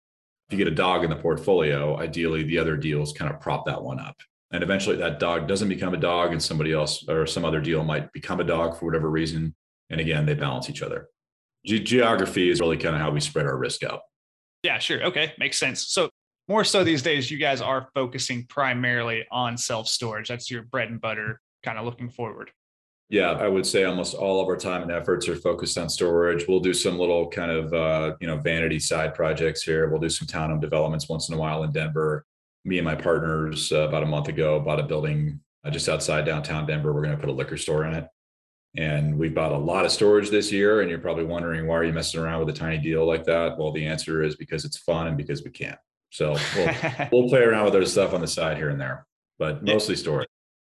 if 0.48 0.52
you 0.52 0.58
get 0.58 0.72
a 0.72 0.74
dog 0.74 1.04
in 1.04 1.10
the 1.10 1.16
portfolio, 1.16 1.98
ideally 1.98 2.42
the 2.42 2.58
other 2.58 2.76
deals 2.76 3.12
kind 3.12 3.32
of 3.32 3.40
prop 3.40 3.64
that 3.66 3.82
one 3.82 4.00
up. 4.00 4.16
And 4.52 4.62
eventually 4.62 4.96
that 4.96 5.20
dog 5.20 5.46
doesn't 5.46 5.68
become 5.68 5.94
a 5.94 5.98
dog 5.98 6.32
and 6.32 6.42
somebody 6.42 6.72
else 6.72 7.08
or 7.08 7.26
some 7.26 7.44
other 7.44 7.60
deal 7.60 7.84
might 7.84 8.12
become 8.12 8.40
a 8.40 8.44
dog 8.44 8.76
for 8.76 8.86
whatever 8.86 9.08
reason. 9.08 9.54
And 9.88 10.00
again, 10.00 10.26
they 10.26 10.34
balance 10.34 10.68
each 10.68 10.82
other. 10.82 11.08
Ge- 11.66 11.84
geography 11.84 12.50
is 12.50 12.60
really 12.60 12.76
kind 12.76 12.94
of 12.94 13.00
how 13.00 13.10
we 13.10 13.20
spread 13.20 13.46
our 13.46 13.56
risk 13.56 13.82
out. 13.82 14.00
Yeah, 14.62 14.78
sure. 14.78 15.02
Okay. 15.04 15.32
Makes 15.38 15.58
sense. 15.58 15.88
So 15.88 16.10
more 16.48 16.64
so 16.64 16.84
these 16.84 17.02
days, 17.02 17.30
you 17.30 17.38
guys 17.38 17.60
are 17.60 17.88
focusing 17.94 18.44
primarily 18.46 19.24
on 19.30 19.56
self 19.56 19.88
storage. 19.88 20.28
That's 20.28 20.50
your 20.50 20.62
bread 20.62 20.90
and 20.90 21.00
butter 21.00 21.40
kind 21.62 21.78
of 21.78 21.84
looking 21.84 22.10
forward. 22.10 22.50
Yeah, 23.08 23.32
I 23.32 23.48
would 23.48 23.66
say 23.66 23.84
almost 23.84 24.14
all 24.14 24.40
of 24.40 24.46
our 24.46 24.56
time 24.56 24.82
and 24.82 24.92
efforts 24.92 25.28
are 25.28 25.34
focused 25.34 25.76
on 25.78 25.88
storage. 25.88 26.46
We'll 26.46 26.60
do 26.60 26.72
some 26.72 26.96
little 26.96 27.28
kind 27.28 27.50
of 27.50 27.72
uh, 27.72 28.16
you 28.20 28.26
know 28.26 28.36
vanity 28.36 28.78
side 28.78 29.14
projects 29.14 29.62
here. 29.62 29.88
We'll 29.88 30.00
do 30.00 30.08
some 30.08 30.28
townhome 30.28 30.60
developments 30.60 31.08
once 31.08 31.28
in 31.28 31.34
a 31.34 31.38
while 31.38 31.64
in 31.64 31.72
Denver. 31.72 32.24
Me 32.64 32.78
and 32.78 32.84
my 32.84 32.94
partners 32.94 33.72
uh, 33.72 33.88
about 33.88 34.04
a 34.04 34.06
month 34.06 34.28
ago 34.28 34.60
bought 34.60 34.78
a 34.78 34.84
building 34.84 35.40
uh, 35.64 35.70
just 35.70 35.88
outside 35.88 36.24
downtown 36.24 36.66
Denver. 36.66 36.92
We're 36.92 37.02
going 37.02 37.16
to 37.16 37.20
put 37.20 37.30
a 37.30 37.32
liquor 37.32 37.56
store 37.56 37.84
in 37.84 37.94
it, 37.94 38.06
and 38.76 39.18
we 39.18 39.28
bought 39.28 39.52
a 39.52 39.58
lot 39.58 39.84
of 39.84 39.90
storage 39.90 40.30
this 40.30 40.52
year. 40.52 40.80
And 40.80 40.90
you're 40.90 40.98
probably 40.98 41.24
wondering 41.24 41.66
why 41.66 41.76
are 41.76 41.84
you 41.84 41.92
messing 41.92 42.20
around 42.20 42.40
with 42.40 42.54
a 42.54 42.58
tiny 42.58 42.78
deal 42.78 43.06
like 43.06 43.24
that? 43.24 43.58
Well, 43.58 43.72
the 43.72 43.86
answer 43.86 44.22
is 44.22 44.36
because 44.36 44.64
it's 44.64 44.78
fun 44.78 45.08
and 45.08 45.16
because 45.16 45.42
we 45.42 45.50
can. 45.50 45.76
So 46.10 46.36
we'll, 46.56 46.74
we'll 47.12 47.28
play 47.28 47.40
around 47.40 47.64
with 47.64 47.74
other 47.74 47.86
stuff 47.86 48.14
on 48.14 48.20
the 48.20 48.28
side 48.28 48.56
here 48.56 48.70
and 48.70 48.80
there, 48.80 49.06
but 49.38 49.64
mostly 49.64 49.96
storage. 49.96 50.28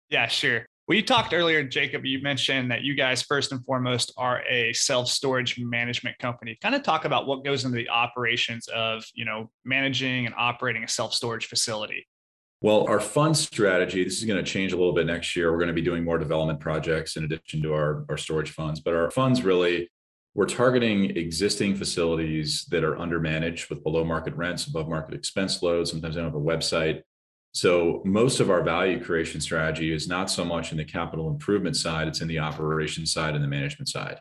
Yeah, 0.08 0.26
sure. 0.28 0.66
Well, 0.86 0.94
you 0.94 1.02
talked 1.02 1.34
earlier, 1.34 1.64
Jacob, 1.64 2.04
you 2.04 2.22
mentioned 2.22 2.70
that 2.70 2.82
you 2.82 2.94
guys, 2.94 3.20
first 3.20 3.50
and 3.50 3.64
foremost, 3.64 4.12
are 4.16 4.42
a 4.48 4.72
self 4.72 5.08
storage 5.08 5.58
management 5.58 6.16
company. 6.18 6.56
Kind 6.62 6.76
of 6.76 6.84
talk 6.84 7.04
about 7.04 7.26
what 7.26 7.44
goes 7.44 7.64
into 7.64 7.76
the 7.76 7.88
operations 7.88 8.68
of, 8.68 9.04
you 9.12 9.24
know, 9.24 9.50
managing 9.64 10.26
and 10.26 10.34
operating 10.38 10.84
a 10.84 10.88
self 10.88 11.12
storage 11.12 11.46
facility. 11.46 12.06
Well, 12.62 12.86
our 12.88 13.00
fund 13.00 13.36
strategy, 13.36 14.02
this 14.02 14.18
is 14.18 14.24
going 14.24 14.42
to 14.42 14.50
change 14.50 14.72
a 14.72 14.76
little 14.76 14.94
bit 14.94 15.06
next 15.06 15.36
year. 15.36 15.52
We're 15.52 15.58
going 15.58 15.68
to 15.68 15.74
be 15.74 15.82
doing 15.82 16.04
more 16.04 16.18
development 16.18 16.58
projects 16.58 17.16
in 17.16 17.24
addition 17.24 17.62
to 17.62 17.74
our, 17.74 18.04
our 18.08 18.16
storage 18.16 18.50
funds, 18.50 18.80
but 18.80 18.94
our 18.94 19.10
funds 19.10 19.42
really, 19.42 19.90
we're 20.34 20.46
targeting 20.46 21.16
existing 21.16 21.76
facilities 21.76 22.64
that 22.70 22.82
are 22.82 22.96
undermanaged 22.96 23.68
with 23.68 23.82
below 23.82 24.04
market 24.04 24.34
rents, 24.34 24.66
above 24.66 24.88
market 24.88 25.14
expense 25.14 25.62
loads. 25.62 25.90
Sometimes 25.90 26.14
they 26.14 26.22
don't 26.22 26.32
have 26.32 26.40
a 26.40 26.44
website 26.44 27.02
so 27.56 28.02
most 28.04 28.40
of 28.40 28.50
our 28.50 28.62
value 28.62 29.02
creation 29.02 29.40
strategy 29.40 29.90
is 29.90 30.06
not 30.06 30.30
so 30.30 30.44
much 30.44 30.72
in 30.72 30.76
the 30.76 30.84
capital 30.84 31.30
improvement 31.30 31.74
side, 31.74 32.06
it's 32.06 32.20
in 32.20 32.28
the 32.28 32.38
operation 32.38 33.06
side 33.06 33.34
and 33.34 33.42
the 33.42 33.48
management 33.48 33.88
side. 33.88 34.20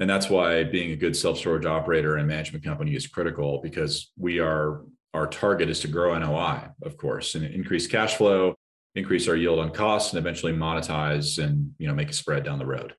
And 0.00 0.10
that's 0.10 0.28
why 0.28 0.64
being 0.64 0.90
a 0.90 0.96
good 0.96 1.14
self-storage 1.14 1.64
operator 1.64 2.16
and 2.16 2.26
management 2.26 2.64
company 2.64 2.96
is 2.96 3.06
critical 3.06 3.60
because 3.62 4.10
we 4.18 4.40
are 4.40 4.82
our 5.14 5.26
target 5.26 5.68
is 5.68 5.80
to 5.80 5.88
grow 5.88 6.16
NOI, 6.18 6.70
of 6.82 6.96
course, 6.96 7.34
and 7.34 7.44
increase 7.44 7.86
cash 7.86 8.16
flow, 8.16 8.54
increase 8.94 9.28
our 9.28 9.36
yield 9.36 9.58
on 9.58 9.70
costs, 9.70 10.12
and 10.12 10.18
eventually 10.18 10.52
monetize 10.52 11.42
and 11.42 11.72
you 11.78 11.86
know 11.86 11.94
make 11.94 12.10
a 12.10 12.14
spread 12.14 12.44
down 12.44 12.58
the 12.58 12.66
road. 12.66 12.94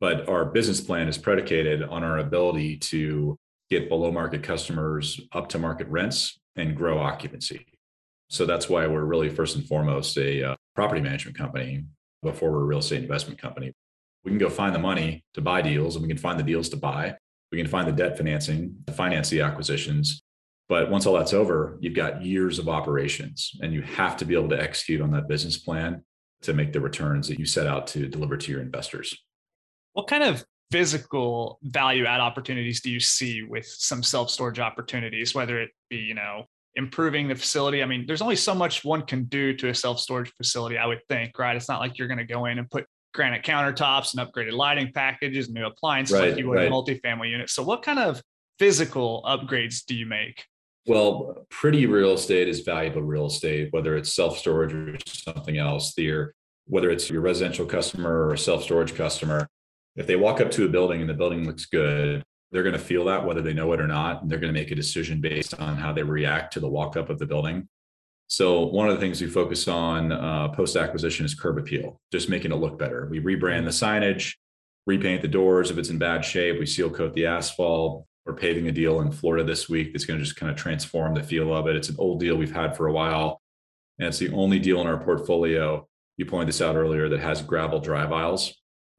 But 0.00 0.28
our 0.28 0.44
business 0.44 0.80
plan 0.80 1.08
is 1.08 1.18
predicated 1.18 1.82
on 1.82 2.04
our 2.04 2.18
ability 2.18 2.78
to 2.78 3.36
get 3.70 3.88
below 3.88 4.12
market 4.12 4.42
customers 4.42 5.20
up 5.32 5.48
to 5.50 5.58
market 5.58 5.88
rents 5.88 6.38
and 6.56 6.76
grow 6.76 6.98
occupancy. 6.98 7.66
So 8.30 8.46
that's 8.46 8.68
why 8.68 8.86
we're 8.86 9.04
really 9.04 9.28
first 9.28 9.56
and 9.56 9.66
foremost 9.66 10.16
a 10.18 10.52
uh, 10.52 10.56
property 10.74 11.00
management 11.00 11.36
company 11.36 11.84
before 12.22 12.52
we're 12.52 12.62
a 12.62 12.64
real 12.64 12.78
estate 12.78 13.02
investment 13.02 13.40
company. 13.40 13.72
We 14.24 14.30
can 14.30 14.38
go 14.38 14.50
find 14.50 14.74
the 14.74 14.78
money 14.78 15.24
to 15.34 15.40
buy 15.40 15.62
deals 15.62 15.96
and 15.96 16.02
we 16.02 16.08
can 16.08 16.18
find 16.18 16.38
the 16.38 16.44
deals 16.44 16.68
to 16.70 16.76
buy. 16.76 17.16
We 17.50 17.58
can 17.58 17.66
find 17.66 17.88
the 17.88 17.92
debt 17.92 18.16
financing 18.16 18.76
to 18.86 18.92
finance 18.92 19.30
the 19.30 19.40
acquisitions. 19.40 20.20
But 20.68 20.90
once 20.90 21.06
all 21.06 21.14
that's 21.14 21.32
over, 21.32 21.78
you've 21.80 21.94
got 21.94 22.22
years 22.22 22.58
of 22.58 22.68
operations 22.68 23.52
and 23.62 23.72
you 23.72 23.82
have 23.82 24.16
to 24.18 24.24
be 24.24 24.34
able 24.34 24.50
to 24.50 24.60
execute 24.60 25.00
on 25.00 25.10
that 25.12 25.26
business 25.26 25.56
plan 25.56 26.02
to 26.42 26.52
make 26.52 26.72
the 26.72 26.80
returns 26.80 27.26
that 27.28 27.38
you 27.38 27.46
set 27.46 27.66
out 27.66 27.86
to 27.88 28.06
deliver 28.06 28.36
to 28.36 28.52
your 28.52 28.60
investors. 28.60 29.16
What 29.94 30.08
kind 30.08 30.22
of 30.22 30.44
physical 30.70 31.58
value 31.62 32.04
add 32.04 32.20
opportunities 32.20 32.80
do 32.80 32.90
you 32.90 33.00
see 33.00 33.42
with 33.42 33.66
some 33.66 34.02
self 34.02 34.30
storage 34.30 34.58
opportunities, 34.58 35.34
whether 35.34 35.60
it 35.60 35.70
be, 35.88 35.96
you 35.96 36.14
know, 36.14 36.44
improving 36.74 37.28
the 37.28 37.34
facility. 37.34 37.82
I 37.82 37.86
mean, 37.86 38.06
there's 38.06 38.22
only 38.22 38.36
so 38.36 38.54
much 38.54 38.84
one 38.84 39.02
can 39.02 39.24
do 39.24 39.54
to 39.54 39.70
a 39.70 39.74
self 39.74 39.98
storage 39.98 40.32
facility, 40.36 40.78
I 40.78 40.86
would 40.86 41.00
think, 41.08 41.38
right? 41.38 41.56
It's 41.56 41.68
not 41.68 41.80
like 41.80 41.98
you're 41.98 42.08
going 42.08 42.18
to 42.18 42.24
go 42.24 42.44
in 42.46 42.58
and 42.58 42.70
put 42.70 42.86
granite 43.14 43.42
countertops 43.42 44.16
and 44.16 44.26
upgraded 44.26 44.52
lighting 44.52 44.92
packages, 44.92 45.48
new 45.48 45.66
appliances 45.66 46.14
right, 46.18 46.30
like 46.30 46.38
you 46.38 46.48
would 46.48 46.56
right. 46.56 46.68
a 46.68 46.70
multifamily 46.70 47.30
unit. 47.30 47.50
So, 47.50 47.62
what 47.62 47.82
kind 47.82 47.98
of 47.98 48.22
physical 48.58 49.24
upgrades 49.26 49.84
do 49.84 49.94
you 49.94 50.06
make? 50.06 50.44
Well, 50.88 51.46
pretty 51.50 51.84
real 51.84 52.12
estate 52.12 52.48
is 52.48 52.60
valuable 52.60 53.02
real 53.02 53.26
estate, 53.26 53.68
whether 53.72 53.94
it's 53.94 54.14
self 54.14 54.38
storage 54.38 54.72
or 54.72 54.96
something 55.06 55.58
else. 55.58 55.92
The, 55.94 56.28
whether 56.66 56.90
it's 56.90 57.10
your 57.10 57.20
residential 57.20 57.66
customer 57.66 58.26
or 58.26 58.38
self 58.38 58.62
storage 58.62 58.94
customer, 58.94 59.46
if 59.96 60.06
they 60.06 60.16
walk 60.16 60.40
up 60.40 60.50
to 60.52 60.64
a 60.64 60.68
building 60.68 61.02
and 61.02 61.10
the 61.10 61.14
building 61.14 61.44
looks 61.44 61.66
good, 61.66 62.22
they're 62.50 62.62
going 62.62 62.72
to 62.72 62.78
feel 62.78 63.04
that 63.04 63.26
whether 63.26 63.42
they 63.42 63.52
know 63.52 63.70
it 63.74 63.80
or 63.82 63.86
not. 63.86 64.22
And 64.22 64.30
they're 64.30 64.38
going 64.38 64.52
to 64.52 64.58
make 64.58 64.70
a 64.70 64.74
decision 64.74 65.20
based 65.20 65.52
on 65.60 65.76
how 65.76 65.92
they 65.92 66.02
react 66.02 66.54
to 66.54 66.60
the 66.60 66.68
walk 66.70 66.96
up 66.96 67.10
of 67.10 67.18
the 67.18 67.26
building. 67.26 67.68
So 68.28 68.64
one 68.64 68.88
of 68.88 68.94
the 68.94 69.00
things 69.00 69.20
we 69.20 69.26
focus 69.26 69.68
on 69.68 70.10
uh, 70.10 70.48
post 70.48 70.74
acquisition 70.74 71.26
is 71.26 71.34
curb 71.34 71.58
appeal, 71.58 72.00
just 72.12 72.30
making 72.30 72.52
it 72.52 72.56
look 72.56 72.78
better. 72.78 73.08
We 73.10 73.20
rebrand 73.20 73.64
the 73.64 73.70
signage, 73.70 74.36
repaint 74.86 75.20
the 75.20 75.28
doors 75.28 75.70
if 75.70 75.76
it's 75.76 75.90
in 75.90 75.98
bad 75.98 76.24
shape. 76.24 76.58
We 76.58 76.64
seal 76.64 76.88
coat 76.88 77.12
the 77.12 77.26
asphalt. 77.26 78.06
We're 78.28 78.34
paving 78.34 78.68
a 78.68 78.72
deal 78.72 79.00
in 79.00 79.10
Florida 79.10 79.42
this 79.42 79.70
week 79.70 79.94
that's 79.94 80.04
going 80.04 80.18
to 80.18 80.24
just 80.24 80.36
kind 80.36 80.52
of 80.52 80.58
transform 80.58 81.14
the 81.14 81.22
feel 81.22 81.54
of 81.54 81.66
it. 81.66 81.76
It's 81.76 81.88
an 81.88 81.96
old 81.98 82.20
deal 82.20 82.36
we've 82.36 82.54
had 82.54 82.76
for 82.76 82.86
a 82.86 82.92
while, 82.92 83.40
and 83.98 84.08
it's 84.08 84.18
the 84.18 84.30
only 84.34 84.58
deal 84.58 84.82
in 84.82 84.86
our 84.86 85.02
portfolio. 85.02 85.88
You 86.18 86.26
pointed 86.26 86.48
this 86.48 86.60
out 86.60 86.76
earlier 86.76 87.08
that 87.08 87.20
has 87.20 87.40
gravel 87.40 87.80
drive 87.80 88.12
aisles, 88.12 88.54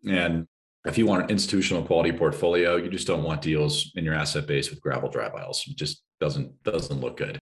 and 0.09 0.47
if 0.83 0.97
you 0.97 1.05
want 1.05 1.25
an 1.25 1.29
institutional 1.29 1.83
quality 1.83 2.11
portfolio, 2.11 2.77
you 2.77 2.89
just 2.89 3.05
don't 3.05 3.21
want 3.21 3.43
deals 3.43 3.91
in 3.95 4.03
your 4.03 4.15
asset 4.15 4.47
base 4.47 4.71
with 4.71 4.81
gravel 4.81 5.09
drive 5.09 5.35
aisles. 5.35 5.63
It 5.67 5.77
just 5.77 6.01
doesn't 6.19 6.63
doesn't 6.63 6.99
look 6.99 7.17
good. 7.17 7.37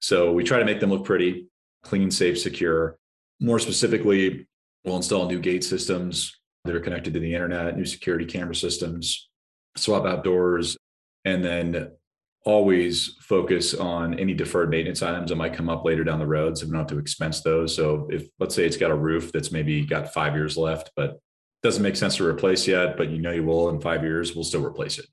So 0.00 0.32
we 0.32 0.42
try 0.42 0.58
to 0.58 0.64
make 0.64 0.80
them 0.80 0.90
look 0.90 1.04
pretty, 1.04 1.46
clean, 1.84 2.10
safe, 2.10 2.40
secure. 2.40 2.96
More 3.38 3.60
specifically, 3.60 4.48
we'll 4.84 4.96
install 4.96 5.28
new 5.28 5.38
gate 5.38 5.62
systems 5.62 6.36
that 6.64 6.74
are 6.74 6.80
connected 6.80 7.14
to 7.14 7.20
the 7.20 7.32
internet, 7.32 7.76
new 7.76 7.86
security 7.86 8.24
camera 8.24 8.56
systems, 8.56 9.30
swap 9.76 10.06
out 10.06 10.24
doors, 10.24 10.76
and 11.24 11.44
then 11.44 11.90
always 12.44 13.16
focus 13.20 13.74
on 13.74 14.18
any 14.18 14.32
deferred 14.32 14.70
maintenance 14.70 15.02
items 15.02 15.28
that 15.28 15.36
might 15.36 15.52
come 15.52 15.68
up 15.68 15.84
later 15.84 16.04
down 16.04 16.18
the 16.18 16.26
road. 16.26 16.56
So 16.56 16.64
we 16.64 16.72
don't 16.72 16.80
have 16.80 16.88
to 16.88 16.98
expense 16.98 17.42
those. 17.42 17.74
So 17.74 18.08
if 18.10 18.28
let's 18.38 18.54
say 18.54 18.64
it's 18.64 18.78
got 18.78 18.90
a 18.90 18.96
roof 18.96 19.30
that's 19.32 19.52
maybe 19.52 19.84
got 19.84 20.14
five 20.14 20.34
years 20.34 20.56
left, 20.56 20.90
but 20.96 21.20
doesn't 21.62 21.82
make 21.82 21.96
sense 21.96 22.16
to 22.16 22.26
replace 22.26 22.66
yet, 22.66 22.96
but 22.96 23.10
you 23.10 23.20
know 23.20 23.32
you 23.32 23.44
will 23.44 23.68
in 23.68 23.80
five 23.80 24.02
years, 24.02 24.34
we'll 24.34 24.44
still 24.44 24.64
replace 24.64 24.98
it. 24.98 25.06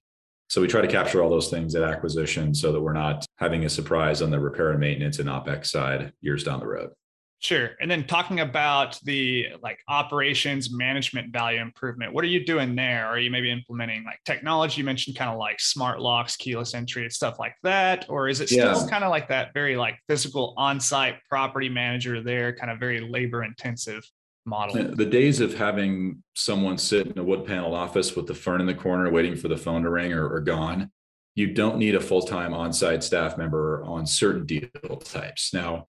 So 0.49 0.61
we 0.61 0.67
try 0.67 0.79
to 0.79 0.87
capture 0.87 1.21
all 1.21 1.29
those 1.29 1.49
things 1.49 1.75
at 1.75 1.83
acquisition 1.83 2.55
so 2.55 2.71
that 2.71 2.79
we're 2.79 2.93
not 2.93 3.25
having 3.35 3.65
a 3.65 3.69
surprise 3.69 4.21
on 4.21 4.31
the 4.31 4.39
repair 4.39 4.71
and 4.71 4.79
maintenance 4.79 5.19
and 5.19 5.27
OPEX 5.27 5.65
side 5.67 6.13
years 6.21 6.45
down 6.45 6.61
the 6.61 6.67
road. 6.67 6.91
Sure. 7.39 7.71
And 7.79 7.89
then 7.89 8.07
talking 8.07 8.39
about 8.39 8.99
the 9.03 9.47
like 9.61 9.79
operations 9.87 10.71
management 10.71 11.31
value 11.31 11.61
improvement, 11.61 12.11
what 12.11 12.23
are 12.23 12.27
you 12.27 12.43
doing 12.43 12.75
there? 12.75 13.05
Are 13.05 13.19
you 13.19 13.29
maybe 13.29 13.51
implementing 13.51 14.03
like 14.03 14.19
technology? 14.25 14.79
You 14.79 14.85
mentioned 14.85 15.15
kind 15.15 15.29
of 15.29 15.37
like 15.37 15.59
smart 15.59 16.01
locks, 16.01 16.35
keyless 16.35 16.73
entry, 16.73 17.03
and 17.03 17.13
stuff 17.13 17.37
like 17.37 17.53
that. 17.61 18.07
Or 18.09 18.27
is 18.27 18.41
it 18.41 18.49
still 18.49 18.81
yeah. 18.81 18.89
kind 18.89 19.03
of 19.03 19.11
like 19.11 19.27
that 19.27 19.53
very 19.53 19.75
like 19.75 19.99
physical 20.07 20.55
on-site 20.57 21.17
property 21.29 21.69
manager 21.69 22.23
there, 22.23 22.55
kind 22.55 22.71
of 22.71 22.79
very 22.79 23.01
labor 23.01 23.43
intensive? 23.43 24.03
model. 24.47 24.95
The 24.95 25.05
days 25.05 25.41
of 25.41 25.53
having 25.55 26.23
someone 26.33 26.77
sit 26.77 27.07
in 27.07 27.19
a 27.19 27.23
wood 27.23 27.45
panel 27.45 27.75
office 27.75 28.15
with 28.15 28.27
the 28.27 28.33
fern 28.33 28.61
in 28.61 28.67
the 28.67 28.73
corner 28.73 29.11
waiting 29.11 29.35
for 29.35 29.49
the 29.49 29.57
phone 29.57 29.83
to 29.83 29.89
ring 29.89 30.13
are, 30.13 30.33
are 30.33 30.39
gone. 30.39 30.89
You 31.35 31.53
don't 31.53 31.77
need 31.77 31.95
a 31.95 31.99
full 31.99 32.21
time 32.21 32.53
on 32.53 32.71
site 32.71 33.03
staff 33.03 33.37
member 33.37 33.83
on 33.83 34.07
certain 34.07 34.45
deal 34.45 34.69
types. 35.03 35.53
Now, 35.53 35.87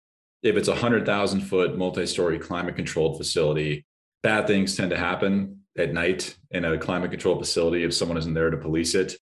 if 0.44 0.58
it's 0.58 0.68
a 0.68 0.72
100,000 0.72 1.42
foot 1.42 1.78
multi 1.78 2.06
story 2.06 2.38
climate 2.38 2.76
controlled 2.76 3.18
facility, 3.18 3.86
bad 4.22 4.46
things 4.46 4.76
tend 4.76 4.92
to 4.92 4.98
happen 4.98 5.62
at 5.78 5.94
night 5.94 6.36
in 6.52 6.66
a 6.66 6.78
climate 6.78 7.12
controlled 7.12 7.40
facility 7.40 7.84
if 7.84 7.94
someone 7.94 8.18
isn't 8.18 8.34
there 8.34 8.52
to 8.52 8.58
police 8.58 8.94
it. 8.94 9.16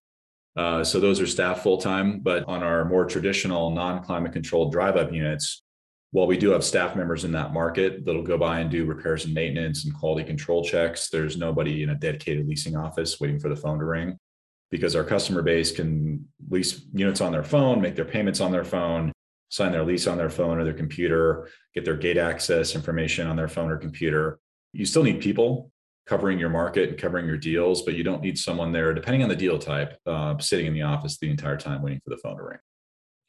Uh, 0.54 0.84
so 0.84 1.00
those 1.00 1.20
are 1.20 1.26
staff 1.26 1.62
full 1.62 1.78
time. 1.78 2.20
But 2.20 2.44
on 2.44 2.62
our 2.62 2.84
more 2.84 3.06
traditional 3.06 3.70
non 3.70 4.02
climate 4.02 4.32
controlled 4.32 4.72
drive 4.72 4.96
up 4.96 5.12
units, 5.12 5.62
while 6.10 6.26
we 6.26 6.36
do 6.36 6.50
have 6.50 6.64
staff 6.64 6.94
members 6.94 7.24
in 7.24 7.32
that 7.32 7.54
market 7.54 8.04
that'll 8.04 8.22
go 8.22 8.36
by 8.36 8.60
and 8.60 8.70
do 8.70 8.84
repairs 8.84 9.24
and 9.24 9.32
maintenance 9.32 9.84
and 9.84 9.94
quality 9.94 10.26
control 10.26 10.62
checks, 10.62 11.08
there's 11.08 11.38
nobody 11.38 11.82
in 11.82 11.90
a 11.90 11.94
dedicated 11.94 12.46
leasing 12.46 12.76
office 12.76 13.18
waiting 13.18 13.38
for 13.38 13.48
the 13.48 13.56
phone 13.56 13.78
to 13.78 13.86
ring 13.86 14.18
because 14.70 14.94
our 14.94 15.04
customer 15.04 15.40
base 15.40 15.70
can 15.72 16.26
lease 16.50 16.82
units 16.92 17.20
on 17.20 17.32
their 17.32 17.44
phone, 17.44 17.80
make 17.80 17.94
their 17.94 18.04
payments 18.04 18.40
on 18.40 18.52
their 18.52 18.64
phone, 18.64 19.12
sign 19.52 19.70
their 19.70 19.84
lease 19.84 20.06
on 20.06 20.16
their 20.16 20.30
phone 20.30 20.58
or 20.58 20.64
their 20.64 20.72
computer, 20.72 21.46
get 21.74 21.84
their 21.84 21.96
gate 21.96 22.16
access 22.16 22.74
information 22.74 23.26
on 23.26 23.36
their 23.36 23.48
phone 23.48 23.70
or 23.70 23.76
computer. 23.76 24.38
You 24.72 24.86
still 24.86 25.02
need 25.02 25.20
people, 25.20 25.70
covering 26.06 26.38
your 26.38 26.48
market 26.48 26.88
and 26.88 26.98
covering 26.98 27.26
your 27.26 27.36
deals, 27.36 27.82
but 27.82 27.92
you 27.92 28.02
don't 28.02 28.22
need 28.22 28.38
someone 28.38 28.72
there, 28.72 28.94
depending 28.94 29.22
on 29.22 29.28
the 29.28 29.36
deal 29.36 29.58
type, 29.58 29.98
uh, 30.06 30.38
sitting 30.38 30.64
in 30.64 30.72
the 30.72 30.80
office 30.80 31.18
the 31.18 31.28
entire 31.28 31.58
time 31.58 31.82
waiting 31.82 32.00
for 32.02 32.08
the 32.08 32.16
phone 32.16 32.38
to 32.38 32.42
ring. 32.42 32.58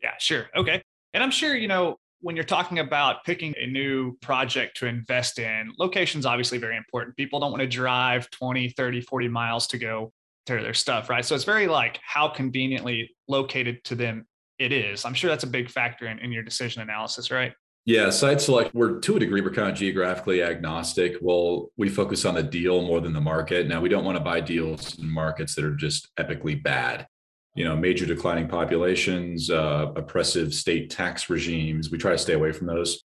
Yeah, 0.02 0.14
sure. 0.18 0.46
Okay. 0.56 0.82
And 1.14 1.22
I'm 1.22 1.30
sure, 1.30 1.58
you 1.58 1.68
know, 1.68 1.98
when 2.22 2.38
you're 2.38 2.46
talking 2.46 2.80
about 2.80 3.26
picking 3.26 3.54
a 3.58 3.68
new 3.68 4.18
project 4.22 4.78
to 4.78 4.86
invest 4.86 5.40
in, 5.40 5.74
location's 5.78 6.26
obviously 6.26 6.58
very 6.58 6.78
important. 6.78 7.18
People 7.18 7.42
don't 7.42 7.52
want 7.52 7.62
to 7.62 7.68
drive 7.68 8.32
20, 8.32 8.70
30, 8.70 9.02
40 9.02 9.28
miles 9.28 9.68
to 9.68 9.78
go 9.78 10.14
to 10.46 10.54
their 10.54 10.74
stuff, 10.74 11.10
right? 11.10 11.26
So 11.26 11.36
it's 11.36 11.44
very 11.44 11.68
like 11.68 12.00
how 12.02 12.30
conveniently 12.30 13.14
located 13.28 13.84
to 13.86 13.96
them 13.96 14.26
it 14.60 14.72
is. 14.72 15.06
I'm 15.06 15.14
sure 15.14 15.30
that's 15.30 15.44
a 15.44 15.48
big 15.48 15.70
factor 15.70 16.08
in, 16.08 16.20
in 16.20 16.32
your 16.32 16.44
decision 16.44 16.82
analysis, 16.82 17.32
right? 17.32 17.54
Yeah, 17.86 18.12
site 18.12 18.40
select, 18.40 18.74
we're 18.74 19.00
to 19.00 19.18
a 19.18 19.20
degree, 19.20 19.42
we're 19.42 19.52
kind 19.52 19.70
of 19.70 19.76
geographically 19.76 20.42
agnostic. 20.42 21.18
Well, 21.20 21.70
we 21.76 21.90
focus 21.90 22.24
on 22.24 22.36
the 22.36 22.44
deal 22.44 22.82
more 22.82 23.02
than 23.02 23.12
the 23.12 23.20
market. 23.20 23.68
Now, 23.68 23.82
we 23.82 23.90
don't 23.90 24.06
want 24.06 24.18
to 24.18 24.24
buy 24.24 24.40
deals 24.40 24.98
in 24.98 25.10
markets 25.10 25.54
that 25.56 25.66
are 25.66 25.76
just 25.76 26.10
epically 26.16 26.62
bad. 26.62 27.08
You 27.56 27.66
know, 27.66 27.76
major 27.76 28.06
declining 28.06 28.48
populations, 28.48 29.50
uh, 29.50 29.92
oppressive 29.96 30.54
state 30.54 30.90
tax 30.90 31.30
regimes. 31.30 31.92
We 31.92 31.98
try 31.98 32.14
to 32.14 32.18
stay 32.18 32.34
away 32.34 32.54
from 32.54 32.68
those. 32.68 33.04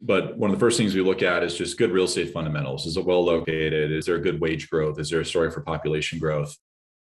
But 0.00 0.36
one 0.36 0.50
of 0.50 0.56
the 0.56 0.60
first 0.60 0.76
things 0.76 0.94
we 0.94 1.00
look 1.00 1.22
at 1.22 1.42
is 1.42 1.56
just 1.56 1.78
good 1.78 1.90
real 1.90 2.04
estate 2.04 2.32
fundamentals. 2.32 2.86
Is 2.86 2.96
it 2.96 3.04
well 3.04 3.24
located? 3.24 3.90
Is 3.90 4.06
there 4.06 4.14
a 4.14 4.20
good 4.20 4.40
wage 4.40 4.70
growth? 4.70 5.00
Is 5.00 5.10
there 5.10 5.20
a 5.20 5.24
story 5.24 5.50
for 5.50 5.62
population 5.62 6.18
growth? 6.18 6.56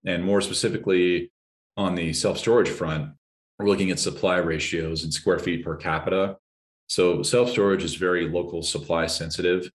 And 0.06 0.24
more 0.24 0.40
specifically, 0.42 1.32
on 1.75 1.96
the 1.96 2.14
self 2.14 2.38
storage 2.38 2.70
front, 2.70 3.12
we're 3.60 3.68
looking 3.68 3.92
at 3.92 4.00
supply 4.00 4.38
ratios 4.38 5.04
and 5.04 5.14
square 5.14 5.40
feet 5.40 5.64
per 5.64 5.76
capita 5.76 6.38
so 6.88 7.24
self 7.24 7.50
storage 7.50 7.84
is 7.84 7.96
very 7.96 8.30
local 8.30 8.62
supply 8.62 9.08
sensitive. 9.08 9.70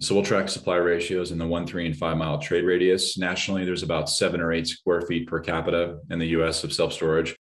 So 0.00 0.14
we'll 0.14 0.24
track 0.24 0.48
supply 0.48 0.76
ratios 0.76 1.30
in 1.30 1.38
the 1.38 1.46
one, 1.46 1.66
three, 1.66 1.86
and 1.86 1.96
five 1.96 2.16
mile 2.16 2.38
trade 2.38 2.64
radius. 2.64 3.16
Nationally, 3.16 3.64
there's 3.64 3.82
about 3.82 4.10
seven 4.10 4.40
or 4.40 4.52
eight 4.52 4.66
square 4.66 5.00
feet 5.02 5.26
per 5.26 5.40
capita 5.40 5.98
in 6.10 6.18
the 6.18 6.26
US 6.38 6.64
of 6.64 6.72
self 6.72 6.92
storage. 6.92 7.36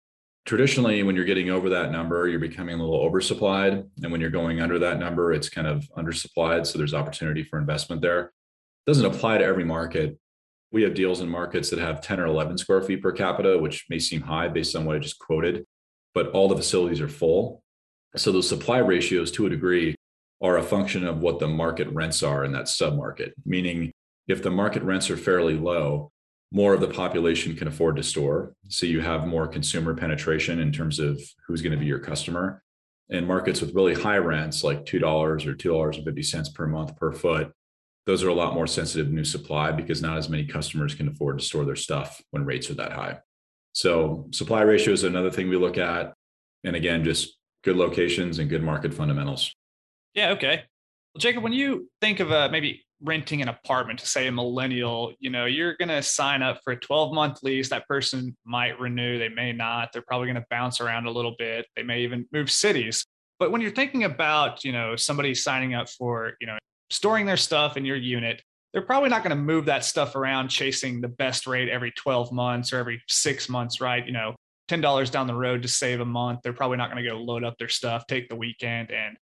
Traditionally, 0.45 1.01
when 1.03 1.15
you're 1.15 1.25
getting 1.25 1.49
over 1.49 1.69
that 1.69 1.91
number, 1.91 2.27
you're 2.27 2.39
becoming 2.39 2.75
a 2.77 2.83
little 2.83 3.09
oversupplied. 3.09 3.87
And 4.03 4.11
when 4.11 4.19
you're 4.19 4.29
going 4.29 4.59
under 4.59 4.77
that 4.79 4.99
number, 4.99 5.31
it's 5.31 5.47
kind 5.47 5.67
of 5.67 5.89
undersupplied. 5.97 6.67
So 6.67 6.77
there's 6.77 6.93
opportunity 6.93 7.43
for 7.43 7.57
investment 7.57 8.01
there. 8.01 8.25
It 8.25 8.31
doesn't 8.87 9.05
apply 9.05 9.37
to 9.37 9.45
every 9.45 9.63
market. 9.63 10.19
We 10.73 10.83
have 10.83 10.95
deals 10.95 11.21
in 11.21 11.29
markets 11.29 11.69
that 11.69 11.79
have 11.79 12.01
10 12.01 12.19
or 12.19 12.25
11 12.25 12.57
square 12.57 12.81
feet 12.81 13.01
per 13.01 13.13
capita, 13.13 13.57
which 13.57 13.85
may 13.89 13.99
seem 13.99 14.21
high 14.21 14.49
based 14.49 14.75
on 14.75 14.83
what 14.83 14.97
I 14.97 14.99
just 14.99 15.17
quoted, 15.17 15.65
but 16.13 16.29
all 16.31 16.47
the 16.47 16.55
facilities 16.55 17.01
are 17.01 17.07
full. 17.07 17.61
So 18.15 18.31
those 18.31 18.47
supply 18.47 18.77
ratios 18.77 19.31
to 19.31 19.45
a 19.45 19.49
degree 19.49 19.95
are 20.41 20.57
a 20.57 20.63
function 20.63 21.05
of 21.05 21.19
what 21.19 21.39
the 21.39 21.47
market 21.47 21.87
rents 21.89 22.21
are 22.21 22.43
in 22.43 22.51
that 22.51 22.65
submarket, 22.65 23.31
meaning 23.45 23.91
if 24.27 24.43
the 24.43 24.51
market 24.51 24.83
rents 24.83 25.09
are 25.09 25.17
fairly 25.17 25.55
low, 25.55 26.11
more 26.51 26.73
of 26.73 26.81
the 26.81 26.87
population 26.87 27.55
can 27.55 27.67
afford 27.67 27.95
to 27.95 28.03
store. 28.03 28.53
So 28.67 28.85
you 28.85 29.01
have 29.01 29.25
more 29.25 29.47
consumer 29.47 29.95
penetration 29.95 30.59
in 30.59 30.71
terms 30.71 30.99
of 30.99 31.19
who's 31.47 31.61
going 31.61 31.71
to 31.71 31.79
be 31.79 31.85
your 31.85 31.99
customer. 31.99 32.61
And 33.09 33.27
markets 33.27 33.59
with 33.59 33.73
really 33.73 33.95
high 33.95 34.17
rents, 34.17 34.63
like 34.63 34.85
$2 34.85 35.01
or 35.01 35.55
$2.50 35.55 36.53
per 36.53 36.67
month 36.67 36.95
per 36.95 37.11
foot, 37.11 37.51
those 38.05 38.23
are 38.23 38.29
a 38.29 38.33
lot 38.33 38.53
more 38.53 38.67
sensitive 38.67 39.07
to 39.07 39.13
new 39.13 39.23
supply 39.23 39.71
because 39.71 40.01
not 40.01 40.17
as 40.17 40.29
many 40.29 40.45
customers 40.45 40.93
can 40.93 41.07
afford 41.07 41.39
to 41.39 41.45
store 41.45 41.65
their 41.65 41.75
stuff 41.75 42.21
when 42.31 42.45
rates 42.45 42.69
are 42.69 42.75
that 42.75 42.91
high. 42.91 43.19
So 43.73 44.27
supply 44.31 44.61
ratio 44.61 44.93
is 44.93 45.03
another 45.03 45.31
thing 45.31 45.49
we 45.49 45.57
look 45.57 45.77
at. 45.77 46.13
And 46.63 46.75
again, 46.75 47.03
just 47.03 47.37
good 47.63 47.75
locations 47.75 48.39
and 48.39 48.49
good 48.49 48.63
market 48.63 48.93
fundamentals. 48.93 49.53
Yeah. 50.13 50.29
Okay. 50.31 50.63
Well, 51.13 51.19
Jacob, 51.19 51.43
when 51.43 51.53
you 51.53 51.89
think 52.01 52.19
of 52.19 52.31
uh, 52.31 52.49
maybe 52.51 52.85
renting 53.01 53.41
an 53.41 53.49
apartment 53.49 53.99
to 53.99 54.07
say 54.07 54.27
a 54.27 54.31
millennial, 54.31 55.13
you 55.19 55.29
know, 55.29 55.45
you're 55.45 55.75
going 55.75 55.89
to 55.89 56.01
sign 56.01 56.41
up 56.41 56.61
for 56.63 56.73
a 56.73 56.79
12 56.79 57.13
month 57.13 57.43
lease. 57.43 57.69
That 57.69 57.87
person 57.87 58.35
might 58.45 58.79
renew, 58.79 59.19
they 59.19 59.29
may 59.29 59.51
not. 59.51 59.91
They're 59.91 60.03
probably 60.03 60.27
going 60.27 60.41
to 60.41 60.45
bounce 60.49 60.79
around 60.79 61.05
a 61.05 61.11
little 61.11 61.35
bit. 61.37 61.65
They 61.75 61.83
may 61.83 62.01
even 62.01 62.25
move 62.31 62.49
cities. 62.49 63.05
But 63.39 63.51
when 63.51 63.61
you're 63.61 63.71
thinking 63.71 64.05
about, 64.05 64.63
you 64.63 64.71
know, 64.71 64.95
somebody 64.95 65.35
signing 65.35 65.73
up 65.73 65.89
for, 65.89 66.33
you 66.39 66.47
know, 66.47 66.57
storing 66.89 67.25
their 67.25 67.37
stuff 67.37 67.75
in 67.75 67.83
your 67.83 67.97
unit, 67.97 68.41
they're 68.73 68.81
probably 68.81 69.09
not 69.09 69.23
going 69.23 69.35
to 69.35 69.41
move 69.41 69.65
that 69.65 69.85
stuff 69.85 70.15
around 70.15 70.49
chasing 70.49 70.99
the 70.99 71.07
best 71.07 71.47
rate 71.47 71.69
every 71.69 71.91
12 71.91 72.31
months 72.31 72.73
or 72.73 72.77
every 72.77 73.01
six 73.07 73.47
months, 73.47 73.79
right? 73.79 74.05
You 74.05 74.13
know, 74.13 74.35
$10 74.69 75.11
down 75.11 75.27
the 75.27 75.35
road 75.35 75.61
to 75.61 75.67
save 75.67 75.99
a 75.99 76.05
month. 76.05 76.39
They're 76.43 76.53
probably 76.53 76.77
not 76.77 76.91
going 76.91 77.03
to 77.03 77.09
go 77.09 77.17
load 77.17 77.43
up 77.43 77.57
their 77.57 77.69
stuff, 77.69 78.05
take 78.07 78.29
the 78.29 78.35
weekend 78.35 78.91
and 78.91 79.15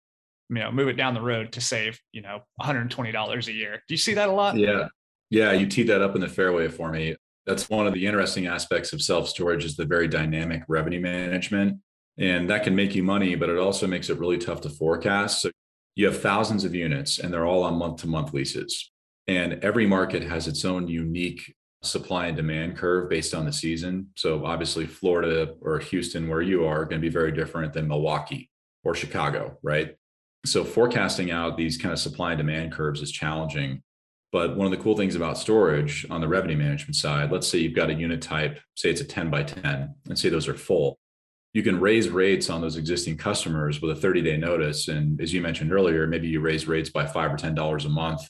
you 0.51 0.59
know, 0.59 0.71
move 0.71 0.89
it 0.89 0.97
down 0.97 1.13
the 1.13 1.21
road 1.21 1.53
to 1.53 1.61
save, 1.61 1.99
you 2.11 2.21
know, 2.21 2.41
$120 2.61 3.47
a 3.47 3.51
year. 3.51 3.81
Do 3.87 3.93
you 3.93 3.97
see 3.97 4.13
that 4.15 4.27
a 4.29 4.31
lot? 4.33 4.57
Yeah. 4.57 4.87
Yeah, 5.29 5.53
you 5.53 5.65
teed 5.65 5.87
that 5.87 6.01
up 6.01 6.13
in 6.15 6.21
the 6.21 6.27
fairway 6.27 6.67
for 6.67 6.91
me. 6.91 7.15
That's 7.45 7.69
one 7.69 7.87
of 7.87 7.93
the 7.93 8.05
interesting 8.05 8.47
aspects 8.47 8.91
of 8.91 9.01
self-storage 9.01 9.63
is 9.63 9.77
the 9.77 9.85
very 9.85 10.09
dynamic 10.09 10.63
revenue 10.67 10.99
management. 10.99 11.79
And 12.17 12.49
that 12.49 12.65
can 12.65 12.75
make 12.75 12.93
you 12.95 13.01
money, 13.01 13.35
but 13.35 13.49
it 13.49 13.57
also 13.57 13.87
makes 13.87 14.09
it 14.09 14.19
really 14.19 14.37
tough 14.37 14.59
to 14.61 14.69
forecast. 14.69 15.41
So 15.41 15.51
you 15.95 16.05
have 16.07 16.21
thousands 16.21 16.65
of 16.65 16.75
units 16.75 17.17
and 17.19 17.33
they're 17.33 17.45
all 17.45 17.63
on 17.63 17.75
month-to-month 17.75 18.33
leases. 18.33 18.90
And 19.31 19.63
every 19.63 19.87
market 19.87 20.23
has 20.23 20.49
its 20.49 20.65
own 20.65 20.89
unique 20.89 21.55
supply 21.83 22.27
and 22.27 22.35
demand 22.35 22.75
curve 22.75 23.09
based 23.09 23.33
on 23.33 23.45
the 23.45 23.53
season. 23.53 24.07
So 24.17 24.45
obviously 24.45 24.85
Florida 24.85 25.55
or 25.61 25.79
Houston 25.79 26.27
where 26.27 26.41
you 26.41 26.65
are 26.65 26.81
are 26.81 26.85
going 26.85 27.01
to 27.01 27.07
be 27.07 27.13
very 27.13 27.31
different 27.31 27.71
than 27.71 27.87
Milwaukee 27.87 28.49
or 28.83 28.93
Chicago, 28.93 29.57
right? 29.63 29.95
So 30.45 30.65
forecasting 30.65 31.31
out 31.31 31.55
these 31.55 31.77
kind 31.77 31.93
of 31.93 31.99
supply 31.99 32.33
and 32.33 32.39
demand 32.39 32.73
curves 32.73 33.01
is 33.01 33.09
challenging. 33.09 33.81
But 34.33 34.57
one 34.57 34.65
of 34.65 34.71
the 34.71 34.83
cool 34.83 34.97
things 34.97 35.15
about 35.15 35.37
storage 35.37 36.05
on 36.09 36.19
the 36.19 36.27
revenue 36.27 36.57
management 36.57 36.97
side, 36.97 37.31
let's 37.31 37.47
say 37.47 37.59
you've 37.59 37.75
got 37.75 37.89
a 37.89 37.93
unit 37.93 38.21
type, 38.21 38.59
say 38.75 38.89
it's 38.89 39.01
a 39.01 39.05
10 39.05 39.29
by 39.29 39.43
10, 39.43 39.95
and 40.09 40.19
say 40.19 40.27
those 40.27 40.49
are 40.49 40.53
full. 40.53 40.97
You 41.53 41.63
can 41.63 41.79
raise 41.79 42.09
rates 42.09 42.49
on 42.49 42.59
those 42.59 42.75
existing 42.75 43.15
customers 43.15 43.81
with 43.81 43.97
a 43.97 44.01
30 44.01 44.23
day 44.23 44.35
notice. 44.35 44.89
And 44.89 45.21
as 45.21 45.33
you 45.33 45.41
mentioned 45.41 45.71
earlier, 45.71 46.05
maybe 46.05 46.27
you 46.27 46.41
raise 46.41 46.67
rates 46.67 46.89
by 46.89 47.05
five 47.05 47.31
or 47.31 47.37
$10 47.37 47.85
a 47.85 47.89
month 47.89 48.27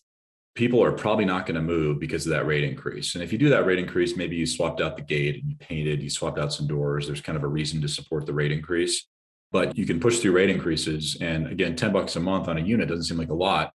people 0.56 0.84
are 0.84 0.92
probably 0.92 1.26
not 1.26 1.46
going 1.46 1.56
to 1.56 1.62
move 1.62 2.00
because 2.00 2.26
of 2.26 2.32
that 2.32 2.46
rate 2.46 2.64
increase. 2.64 3.16
And 3.16 3.24
if 3.24 3.32
you 3.32 3.38
do 3.38 3.50
that 3.50 3.66
rate 3.66 3.80
increase, 3.80 4.18
maybe 4.18 4.36
you 4.36 4.46
swapped 4.46 4.82
out 4.82 4.98
the 4.98 5.04
gate 5.04 5.42
and 5.42 5.50
you 5.50 5.56
painted, 5.58 6.02
you 6.02 6.10
swapped 6.10 6.38
out 6.38 6.52
some 6.52 6.68
doors. 6.68 7.08
There's 7.08 7.22
kind 7.22 7.38
of 7.38 7.44
a 7.44 7.48
reason 7.48 7.82
to 7.82 7.88
support 7.88 8.26
the 8.26 8.34
rate 8.34 8.52
increase. 8.52 9.08
But 9.52 9.78
you 9.78 9.86
can 9.86 10.00
push 10.00 10.20
through 10.20 10.34
rate 10.34 10.50
increases. 10.50 11.18
And 11.20 11.48
again, 11.48 11.76
10 11.76 11.92
bucks 11.92 12.16
a 12.16 12.20
month 12.20 12.48
on 12.48 12.58
a 12.58 12.62
unit 12.62 12.90
doesn't 12.90 13.04
seem 13.04 13.18
like 13.18 13.30
a 13.30 13.34
lot, 13.34 13.74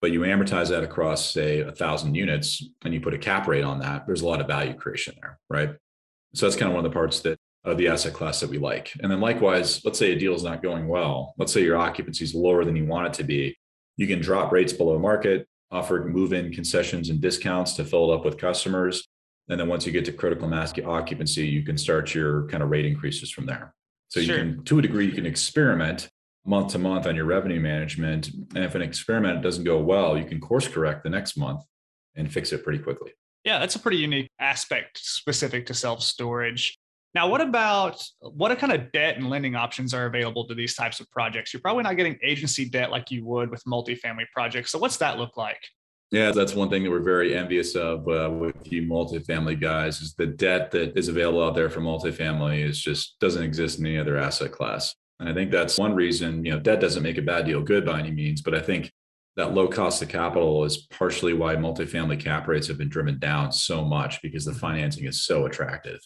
but 0.00 0.12
you 0.12 0.20
amortize 0.20 0.68
that 0.70 0.84
across, 0.84 1.32
say, 1.32 1.60
a 1.60 1.72
thousand 1.72 2.14
units 2.14 2.64
and 2.84 2.94
you 2.94 3.00
put 3.00 3.14
a 3.14 3.18
cap 3.18 3.46
rate 3.48 3.64
on 3.64 3.80
that, 3.80 4.06
there's 4.06 4.22
a 4.22 4.26
lot 4.26 4.40
of 4.40 4.46
value 4.46 4.74
creation 4.74 5.14
there, 5.20 5.38
right? 5.48 5.70
So 6.34 6.46
that's 6.46 6.56
kind 6.56 6.68
of 6.68 6.76
one 6.76 6.84
of 6.84 6.90
the 6.90 6.94
parts 6.94 7.20
that 7.20 7.38
of 7.64 7.76
the 7.76 7.88
asset 7.88 8.12
class 8.12 8.38
that 8.40 8.48
we 8.48 8.58
like. 8.58 8.92
And 9.00 9.10
then 9.10 9.20
likewise, 9.20 9.84
let's 9.84 9.98
say 9.98 10.12
a 10.12 10.18
deal 10.18 10.34
is 10.34 10.44
not 10.44 10.62
going 10.62 10.86
well. 10.86 11.34
Let's 11.36 11.52
say 11.52 11.64
your 11.64 11.76
occupancy 11.76 12.24
is 12.24 12.34
lower 12.34 12.64
than 12.64 12.76
you 12.76 12.86
want 12.86 13.08
it 13.08 13.14
to 13.14 13.24
be. 13.24 13.58
You 13.96 14.06
can 14.06 14.20
drop 14.20 14.52
rates 14.52 14.72
below 14.72 14.98
market 14.98 15.48
offered 15.70 16.12
move-in 16.12 16.52
concessions 16.52 17.10
and 17.10 17.20
discounts 17.20 17.74
to 17.74 17.84
fill 17.84 18.12
it 18.12 18.14
up 18.14 18.24
with 18.24 18.38
customers. 18.38 19.06
And 19.48 19.60
then 19.60 19.68
once 19.68 19.86
you 19.86 19.92
get 19.92 20.04
to 20.06 20.12
critical 20.12 20.48
mass 20.48 20.72
occupancy, 20.84 21.46
you 21.46 21.62
can 21.62 21.78
start 21.78 22.14
your 22.14 22.46
kind 22.48 22.62
of 22.62 22.70
rate 22.70 22.84
increases 22.84 23.30
from 23.30 23.46
there. 23.46 23.74
So 24.08 24.20
sure. 24.20 24.36
you 24.36 24.42
can, 24.42 24.64
to 24.64 24.78
a 24.78 24.82
degree, 24.82 25.06
you 25.06 25.12
can 25.12 25.26
experiment 25.26 26.08
month 26.44 26.72
to 26.72 26.78
month 26.78 27.06
on 27.06 27.16
your 27.16 27.24
revenue 27.24 27.60
management. 27.60 28.30
And 28.54 28.64
if 28.64 28.74
an 28.74 28.82
experiment 28.82 29.42
doesn't 29.42 29.64
go 29.64 29.80
well, 29.80 30.16
you 30.16 30.24
can 30.24 30.40
course 30.40 30.68
correct 30.68 31.02
the 31.02 31.10
next 31.10 31.36
month 31.36 31.62
and 32.14 32.32
fix 32.32 32.52
it 32.52 32.62
pretty 32.64 32.78
quickly. 32.78 33.12
Yeah, 33.44 33.58
that's 33.58 33.76
a 33.76 33.78
pretty 33.78 33.98
unique 33.98 34.30
aspect 34.40 34.98
specific 34.98 35.66
to 35.66 35.74
self 35.74 36.02
storage. 36.02 36.78
Now, 37.16 37.26
what 37.26 37.40
about 37.40 38.04
what 38.20 38.58
kind 38.58 38.74
of 38.74 38.92
debt 38.92 39.16
and 39.16 39.30
lending 39.30 39.56
options 39.56 39.94
are 39.94 40.04
available 40.04 40.46
to 40.48 40.54
these 40.54 40.74
types 40.74 41.00
of 41.00 41.10
projects? 41.10 41.50
You're 41.50 41.62
probably 41.62 41.84
not 41.84 41.96
getting 41.96 42.18
agency 42.22 42.68
debt 42.68 42.90
like 42.90 43.10
you 43.10 43.24
would 43.24 43.50
with 43.50 43.64
multifamily 43.64 44.26
projects. 44.34 44.70
So, 44.70 44.78
what's 44.78 44.98
that 44.98 45.16
look 45.16 45.38
like? 45.38 45.58
Yeah, 46.10 46.30
that's 46.30 46.54
one 46.54 46.68
thing 46.68 46.82
that 46.82 46.90
we're 46.90 47.00
very 47.00 47.34
envious 47.34 47.74
of 47.74 48.06
uh, 48.06 48.28
with 48.30 48.70
you 48.70 48.82
multifamily 48.82 49.58
guys 49.58 50.02
is 50.02 50.12
the 50.12 50.26
debt 50.26 50.70
that 50.72 50.94
is 50.94 51.08
available 51.08 51.42
out 51.42 51.54
there 51.54 51.70
for 51.70 51.80
multifamily 51.80 52.62
is 52.62 52.78
just 52.78 53.18
doesn't 53.18 53.42
exist 53.42 53.78
in 53.78 53.86
any 53.86 53.96
other 53.96 54.18
asset 54.18 54.52
class. 54.52 54.94
And 55.18 55.26
I 55.26 55.32
think 55.32 55.50
that's 55.50 55.78
one 55.78 55.94
reason, 55.94 56.44
you 56.44 56.52
know, 56.52 56.60
debt 56.60 56.82
doesn't 56.82 57.02
make 57.02 57.16
a 57.16 57.22
bad 57.22 57.46
deal 57.46 57.62
good 57.62 57.86
by 57.86 57.98
any 57.98 58.10
means, 58.10 58.42
but 58.42 58.54
I 58.54 58.60
think 58.60 58.92
that 59.36 59.54
low 59.54 59.68
cost 59.68 60.02
of 60.02 60.10
capital 60.10 60.64
is 60.64 60.86
partially 60.90 61.32
why 61.32 61.56
multifamily 61.56 62.20
cap 62.20 62.46
rates 62.46 62.66
have 62.66 62.76
been 62.76 62.90
driven 62.90 63.18
down 63.18 63.52
so 63.52 63.82
much 63.82 64.20
because 64.20 64.44
the 64.44 64.52
financing 64.52 65.06
is 65.06 65.22
so 65.22 65.46
attractive. 65.46 65.98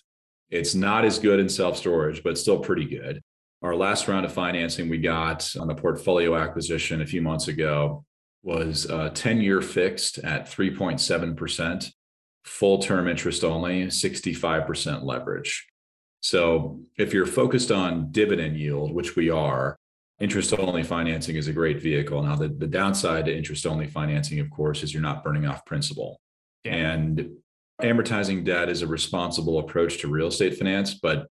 It's 0.50 0.74
not 0.74 1.04
as 1.04 1.18
good 1.18 1.40
in 1.40 1.48
self 1.48 1.76
storage, 1.76 2.22
but 2.22 2.38
still 2.38 2.58
pretty 2.58 2.84
good. 2.84 3.20
Our 3.62 3.76
last 3.76 4.08
round 4.08 4.24
of 4.24 4.32
financing 4.32 4.88
we 4.88 4.98
got 4.98 5.54
on 5.58 5.68
the 5.68 5.74
portfolio 5.74 6.36
acquisition 6.36 7.02
a 7.02 7.06
few 7.06 7.20
months 7.20 7.48
ago 7.48 8.04
was 8.42 8.90
uh, 8.90 9.10
a 9.10 9.10
10 9.10 9.40
year 9.40 9.60
fixed 9.60 10.18
at 10.18 10.46
3.7%, 10.46 11.92
full 12.44 12.78
term 12.78 13.06
interest 13.06 13.44
only, 13.44 13.86
65% 13.86 15.04
leverage. 15.04 15.66
So 16.22 16.80
if 16.98 17.12
you're 17.12 17.26
focused 17.26 17.70
on 17.70 18.10
dividend 18.10 18.56
yield, 18.56 18.92
which 18.92 19.16
we 19.16 19.30
are, 19.30 19.76
interest 20.20 20.52
only 20.58 20.82
financing 20.82 21.36
is 21.36 21.48
a 21.48 21.52
great 21.52 21.80
vehicle. 21.80 22.22
Now, 22.22 22.36
the, 22.36 22.48
the 22.48 22.66
downside 22.66 23.24
to 23.26 23.36
interest 23.36 23.66
only 23.66 23.86
financing, 23.86 24.38
of 24.40 24.50
course, 24.50 24.82
is 24.82 24.92
you're 24.92 25.02
not 25.02 25.24
burning 25.24 25.46
off 25.46 25.64
principal. 25.64 26.20
Yeah. 26.64 26.74
And 26.74 27.30
amortizing 27.82 28.44
debt 28.44 28.68
is 28.68 28.82
a 28.82 28.86
responsible 28.86 29.58
approach 29.58 29.98
to 29.98 30.08
real 30.08 30.28
estate 30.28 30.56
finance, 30.56 30.94
but 30.94 31.26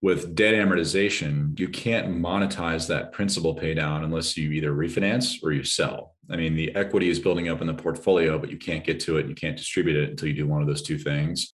with 0.00 0.36
debt 0.36 0.54
amortization, 0.54 1.58
you 1.58 1.68
can't 1.68 2.08
monetize 2.08 2.86
that 2.86 3.10
principal 3.12 3.54
pay 3.54 3.74
down 3.74 4.04
unless 4.04 4.36
you 4.36 4.52
either 4.52 4.72
refinance 4.72 5.42
or 5.42 5.52
you 5.52 5.64
sell. 5.64 6.14
I 6.30 6.36
mean, 6.36 6.54
the 6.54 6.74
equity 6.76 7.08
is 7.08 7.18
building 7.18 7.48
up 7.48 7.60
in 7.60 7.66
the 7.66 7.74
portfolio, 7.74 8.38
but 8.38 8.50
you 8.50 8.58
can't 8.58 8.84
get 8.84 9.00
to 9.00 9.16
it. 9.16 9.22
and 9.22 9.30
You 9.30 9.34
can't 9.34 9.56
distribute 9.56 9.96
it 9.96 10.10
until 10.10 10.28
you 10.28 10.34
do 10.34 10.46
one 10.46 10.62
of 10.62 10.68
those 10.68 10.82
two 10.82 10.98
things. 10.98 11.52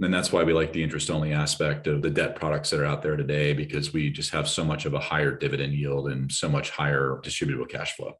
And 0.00 0.14
that's 0.14 0.32
why 0.32 0.42
we 0.42 0.54
like 0.54 0.72
the 0.72 0.82
interest 0.82 1.10
only 1.10 1.34
aspect 1.34 1.86
of 1.86 2.00
the 2.00 2.08
debt 2.08 2.34
products 2.34 2.70
that 2.70 2.80
are 2.80 2.86
out 2.86 3.02
there 3.02 3.16
today, 3.16 3.52
because 3.52 3.92
we 3.92 4.08
just 4.08 4.30
have 4.30 4.48
so 4.48 4.64
much 4.64 4.86
of 4.86 4.94
a 4.94 4.98
higher 4.98 5.36
dividend 5.36 5.74
yield 5.74 6.08
and 6.08 6.32
so 6.32 6.48
much 6.48 6.70
higher 6.70 7.20
distributable 7.22 7.68
cash 7.68 7.94
flow. 7.94 8.14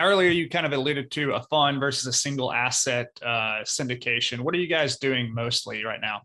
Earlier, 0.00 0.30
you 0.30 0.48
kind 0.48 0.64
of 0.64 0.72
alluded 0.72 1.10
to 1.12 1.32
a 1.32 1.42
fund 1.42 1.78
versus 1.78 2.06
a 2.06 2.12
single 2.12 2.50
asset 2.50 3.08
uh, 3.22 3.60
syndication. 3.64 4.40
What 4.40 4.54
are 4.54 4.58
you 4.58 4.66
guys 4.66 4.98
doing 4.98 5.34
mostly 5.34 5.84
right 5.84 6.00
now? 6.00 6.22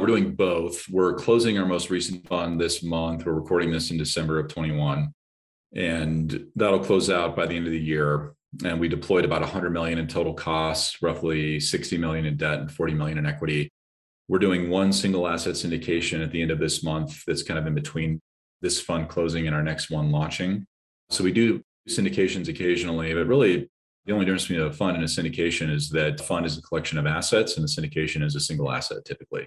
We're 0.00 0.06
doing 0.06 0.34
both. 0.34 0.88
We're 0.90 1.14
closing 1.14 1.56
our 1.56 1.66
most 1.66 1.90
recent 1.90 2.26
fund 2.26 2.60
this 2.60 2.82
month. 2.82 3.24
We're 3.24 3.34
recording 3.34 3.70
this 3.70 3.92
in 3.92 3.98
December 3.98 4.40
of 4.40 4.48
21, 4.48 5.14
and 5.76 6.46
that'll 6.56 6.80
close 6.80 7.08
out 7.08 7.36
by 7.36 7.46
the 7.46 7.54
end 7.54 7.66
of 7.66 7.72
the 7.72 7.78
year. 7.78 8.34
And 8.64 8.80
we 8.80 8.88
deployed 8.88 9.24
about 9.24 9.42
100 9.42 9.70
million 9.70 9.98
in 9.98 10.08
total 10.08 10.34
costs, 10.34 11.00
roughly 11.00 11.60
60 11.60 11.96
million 11.98 12.26
in 12.26 12.36
debt 12.36 12.58
and 12.58 12.72
40 12.72 12.94
million 12.94 13.18
in 13.18 13.26
equity. 13.26 13.70
We're 14.26 14.40
doing 14.40 14.70
one 14.70 14.92
single 14.92 15.28
asset 15.28 15.54
syndication 15.54 16.22
at 16.22 16.32
the 16.32 16.42
end 16.42 16.50
of 16.50 16.58
this 16.58 16.82
month 16.82 17.24
that's 17.26 17.44
kind 17.44 17.58
of 17.58 17.66
in 17.66 17.74
between 17.74 18.20
this 18.62 18.80
fund 18.80 19.08
closing 19.08 19.46
and 19.46 19.54
our 19.54 19.62
next 19.62 19.90
one 19.90 20.10
launching. 20.10 20.66
So 21.10 21.22
we 21.22 21.32
do 21.32 21.62
syndications 21.88 22.48
occasionally, 22.48 23.14
but 23.14 23.26
really 23.26 23.68
the 24.06 24.12
only 24.12 24.24
difference 24.24 24.46
between 24.46 24.66
a 24.66 24.72
fund 24.72 24.96
and 24.96 25.04
a 25.04 25.08
syndication 25.08 25.70
is 25.70 25.88
that 25.90 26.20
fund 26.20 26.44
is 26.44 26.58
a 26.58 26.62
collection 26.62 26.98
of 26.98 27.06
assets 27.06 27.56
and 27.56 27.64
a 27.64 27.68
syndication 27.68 28.22
is 28.22 28.34
a 28.34 28.40
single 28.40 28.70
asset 28.70 29.04
typically. 29.04 29.46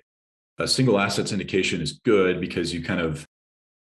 A 0.60 0.68
single 0.68 1.00
asset 1.00 1.26
syndication 1.26 1.82
is 1.82 1.94
good 2.04 2.42
because 2.42 2.74
you 2.74 2.84
kind 2.84 3.02
of 3.02 3.28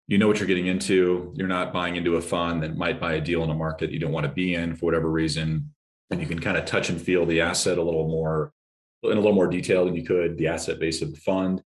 you 0.08 0.18
know 0.18 0.28
what 0.28 0.38
you're 0.38 0.46
getting 0.46 0.66
into. 0.66 1.32
You're 1.34 1.48
not 1.48 1.72
buying 1.72 1.96
into 1.96 2.16
a 2.16 2.20
fund 2.20 2.62
that 2.62 2.76
might 2.76 3.00
buy 3.00 3.14
a 3.14 3.20
deal 3.20 3.42
in 3.42 3.50
a 3.50 3.54
market 3.54 3.90
you 3.90 3.98
don't 3.98 4.12
want 4.12 4.24
to 4.24 4.32
be 4.32 4.54
in 4.54 4.76
for 4.76 4.86
whatever 4.86 5.10
reason. 5.10 5.72
And 6.10 6.20
you 6.20 6.26
can 6.28 6.38
kind 6.38 6.56
of 6.56 6.64
touch 6.64 6.88
and 6.88 7.00
feel 7.00 7.26
the 7.26 7.40
asset 7.40 7.78
a 7.78 7.82
little 7.82 8.06
more 8.06 8.52
in 9.02 9.12
a 9.12 9.20
little 9.20 9.34
more 9.34 9.48
detail 9.48 9.84
than 9.84 9.94
you 9.94 10.04
could 10.04 10.36
the 10.36 10.48
asset 10.48 10.78
base 10.78 11.02
of 11.02 11.12
the 11.12 11.20
fund. 11.20 11.62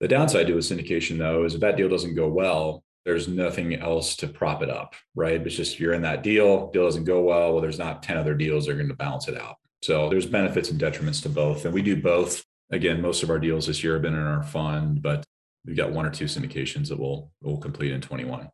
The 0.00 0.08
downside 0.08 0.46
to 0.46 0.54
a 0.54 0.58
syndication, 0.58 1.18
though, 1.18 1.44
is 1.44 1.54
if 1.54 1.60
that 1.60 1.76
deal 1.76 1.88
doesn't 1.88 2.14
go 2.14 2.28
well, 2.28 2.84
there's 3.08 3.26
nothing 3.26 3.74
else 3.74 4.14
to 4.16 4.28
prop 4.28 4.62
it 4.62 4.68
up, 4.68 4.94
right? 5.14 5.40
It's 5.40 5.54
just 5.54 5.80
you're 5.80 5.94
in 5.94 6.02
that 6.02 6.22
deal, 6.22 6.70
deal 6.72 6.84
doesn't 6.84 7.04
go 7.04 7.22
well. 7.22 7.52
Well, 7.52 7.62
there's 7.62 7.78
not 7.78 8.02
10 8.02 8.18
other 8.18 8.34
deals 8.34 8.66
that 8.66 8.72
are 8.72 8.76
going 8.76 8.90
to 8.90 8.94
balance 8.94 9.28
it 9.28 9.40
out. 9.40 9.56
So 9.80 10.10
there's 10.10 10.26
benefits 10.26 10.68
and 10.68 10.78
detriments 10.78 11.22
to 11.22 11.30
both. 11.30 11.64
And 11.64 11.72
we 11.72 11.80
do 11.80 11.96
both. 11.96 12.44
Again, 12.70 13.00
most 13.00 13.22
of 13.22 13.30
our 13.30 13.38
deals 13.38 13.66
this 13.66 13.82
year 13.82 13.94
have 13.94 14.02
been 14.02 14.12
in 14.12 14.20
our 14.20 14.42
fund, 14.42 15.00
but 15.00 15.24
we've 15.64 15.74
got 15.74 15.90
one 15.90 16.04
or 16.04 16.10
two 16.10 16.26
syndications 16.26 16.88
that 16.88 17.00
we'll, 17.00 17.30
we'll 17.40 17.56
complete 17.56 17.92
in 17.92 18.02
21. 18.02 18.50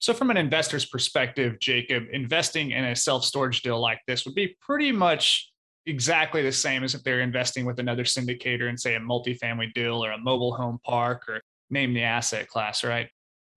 So, 0.00 0.12
from 0.12 0.30
an 0.30 0.36
investor's 0.36 0.84
perspective, 0.84 1.58
Jacob, 1.58 2.04
investing 2.12 2.72
in 2.72 2.84
a 2.84 2.94
self 2.94 3.24
storage 3.24 3.62
deal 3.62 3.80
like 3.80 4.00
this 4.06 4.26
would 4.26 4.34
be 4.34 4.54
pretty 4.60 4.92
much 4.92 5.50
exactly 5.86 6.42
the 6.42 6.52
same 6.52 6.84
as 6.84 6.94
if 6.94 7.02
they're 7.04 7.22
investing 7.22 7.64
with 7.64 7.78
another 7.78 8.04
syndicator 8.04 8.68
in, 8.68 8.76
say, 8.76 8.96
a 8.96 9.00
multifamily 9.00 9.72
deal 9.72 10.04
or 10.04 10.10
a 10.10 10.18
mobile 10.18 10.54
home 10.54 10.78
park 10.84 11.26
or 11.26 11.40
name 11.70 11.94
the 11.94 12.02
asset 12.02 12.48
class, 12.48 12.84
right? 12.84 13.08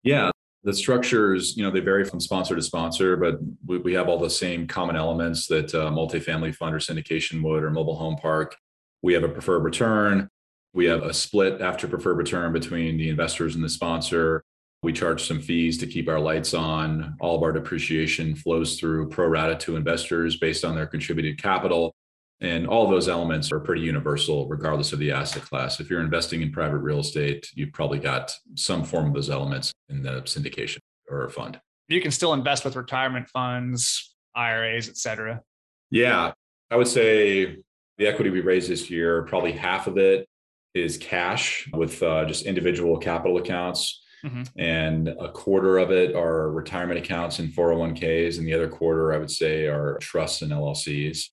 Yeah. 0.03 0.31
The 0.67 0.73
structures, 0.73 1.55
you 1.55 1.63
know, 1.63 1.71
they 1.71 1.79
vary 1.79 2.03
from 2.03 2.19
sponsor 2.19 2.53
to 2.53 2.61
sponsor, 2.61 3.15
but 3.15 3.39
we, 3.65 3.77
we 3.77 3.93
have 3.93 4.09
all 4.09 4.19
the 4.19 4.29
same 4.29 4.67
common 4.67 4.97
elements 4.97 5.47
that 5.47 5.73
uh, 5.73 5.89
multifamily 5.89 6.53
fund 6.53 6.75
or 6.75 6.79
syndication 6.79 7.41
would 7.41 7.63
or 7.63 7.71
mobile 7.71 7.95
home 7.95 8.17
park. 8.17 8.53
We 9.01 9.13
have 9.13 9.23
a 9.23 9.29
preferred 9.29 9.63
return. 9.63 10.27
We 10.73 10.83
have 10.87 11.03
a 11.03 11.13
split 11.13 11.61
after 11.61 11.87
preferred 11.87 12.17
return 12.17 12.51
between 12.51 12.97
the 12.97 13.07
investors 13.07 13.55
and 13.55 13.63
the 13.63 13.69
sponsor. 13.69 14.43
We 14.83 14.91
charge 14.91 15.25
some 15.25 15.39
fees 15.39 15.77
to 15.77 15.87
keep 15.87 16.09
our 16.09 16.19
lights 16.19 16.53
on. 16.53 17.15
All 17.21 17.37
of 17.37 17.43
our 17.43 17.53
depreciation 17.53 18.35
flows 18.35 18.77
through 18.77 19.07
pro 19.07 19.27
rata 19.27 19.55
to 19.59 19.77
investors 19.77 20.35
based 20.35 20.65
on 20.65 20.75
their 20.75 20.85
contributed 20.85 21.41
capital. 21.41 21.95
And 22.39 22.67
all 22.67 22.87
those 22.87 23.07
elements 23.07 23.51
are 23.51 23.59
pretty 23.59 23.81
universal, 23.81 24.47
regardless 24.47 24.93
of 24.93 24.99
the 24.99 25.11
asset 25.11 25.43
class. 25.43 25.79
If 25.79 25.89
you're 25.89 26.01
investing 26.01 26.41
in 26.41 26.51
private 26.51 26.77
real 26.77 26.99
estate, 26.99 27.49
you've 27.55 27.73
probably 27.73 27.99
got 27.99 28.31
some 28.55 28.83
form 28.83 29.07
of 29.07 29.13
those 29.13 29.29
elements 29.29 29.73
in 29.89 30.03
the 30.03 30.21
syndication 30.21 30.77
or 31.09 31.27
fund. 31.29 31.59
You 31.87 32.01
can 32.01 32.11
still 32.11 32.33
invest 32.33 32.63
with 32.63 32.75
retirement 32.75 33.27
funds, 33.29 34.15
IRAs, 34.35 34.87
et 34.87 34.97
cetera. 34.97 35.41
Yeah. 35.89 36.33
I 36.69 36.75
would 36.75 36.87
say 36.87 37.57
the 37.97 38.07
equity 38.07 38.29
we 38.29 38.41
raised 38.41 38.69
this 38.69 38.89
year, 38.89 39.23
probably 39.23 39.53
half 39.53 39.87
of 39.87 39.97
it 39.97 40.27
is 40.75 40.97
cash 40.97 41.67
with 41.73 42.03
uh, 42.03 42.25
just 42.25 42.45
individual 42.45 42.97
capital 42.97 43.37
accounts. 43.37 44.03
Mm-hmm. 44.23 44.43
And 44.59 45.07
a 45.07 45.29
quarter 45.29 45.77
of 45.77 45.91
it 45.91 46.15
are 46.15 46.51
retirement 46.51 46.99
accounts 46.99 47.39
and 47.39 47.49
401ks. 47.49 48.37
And 48.37 48.47
the 48.47 48.53
other 48.53 48.67
quarter, 48.67 49.13
I 49.13 49.17
would 49.17 49.31
say, 49.31 49.65
are 49.65 49.97
trusts 49.99 50.41
and 50.41 50.51
LLCs. 50.51 51.29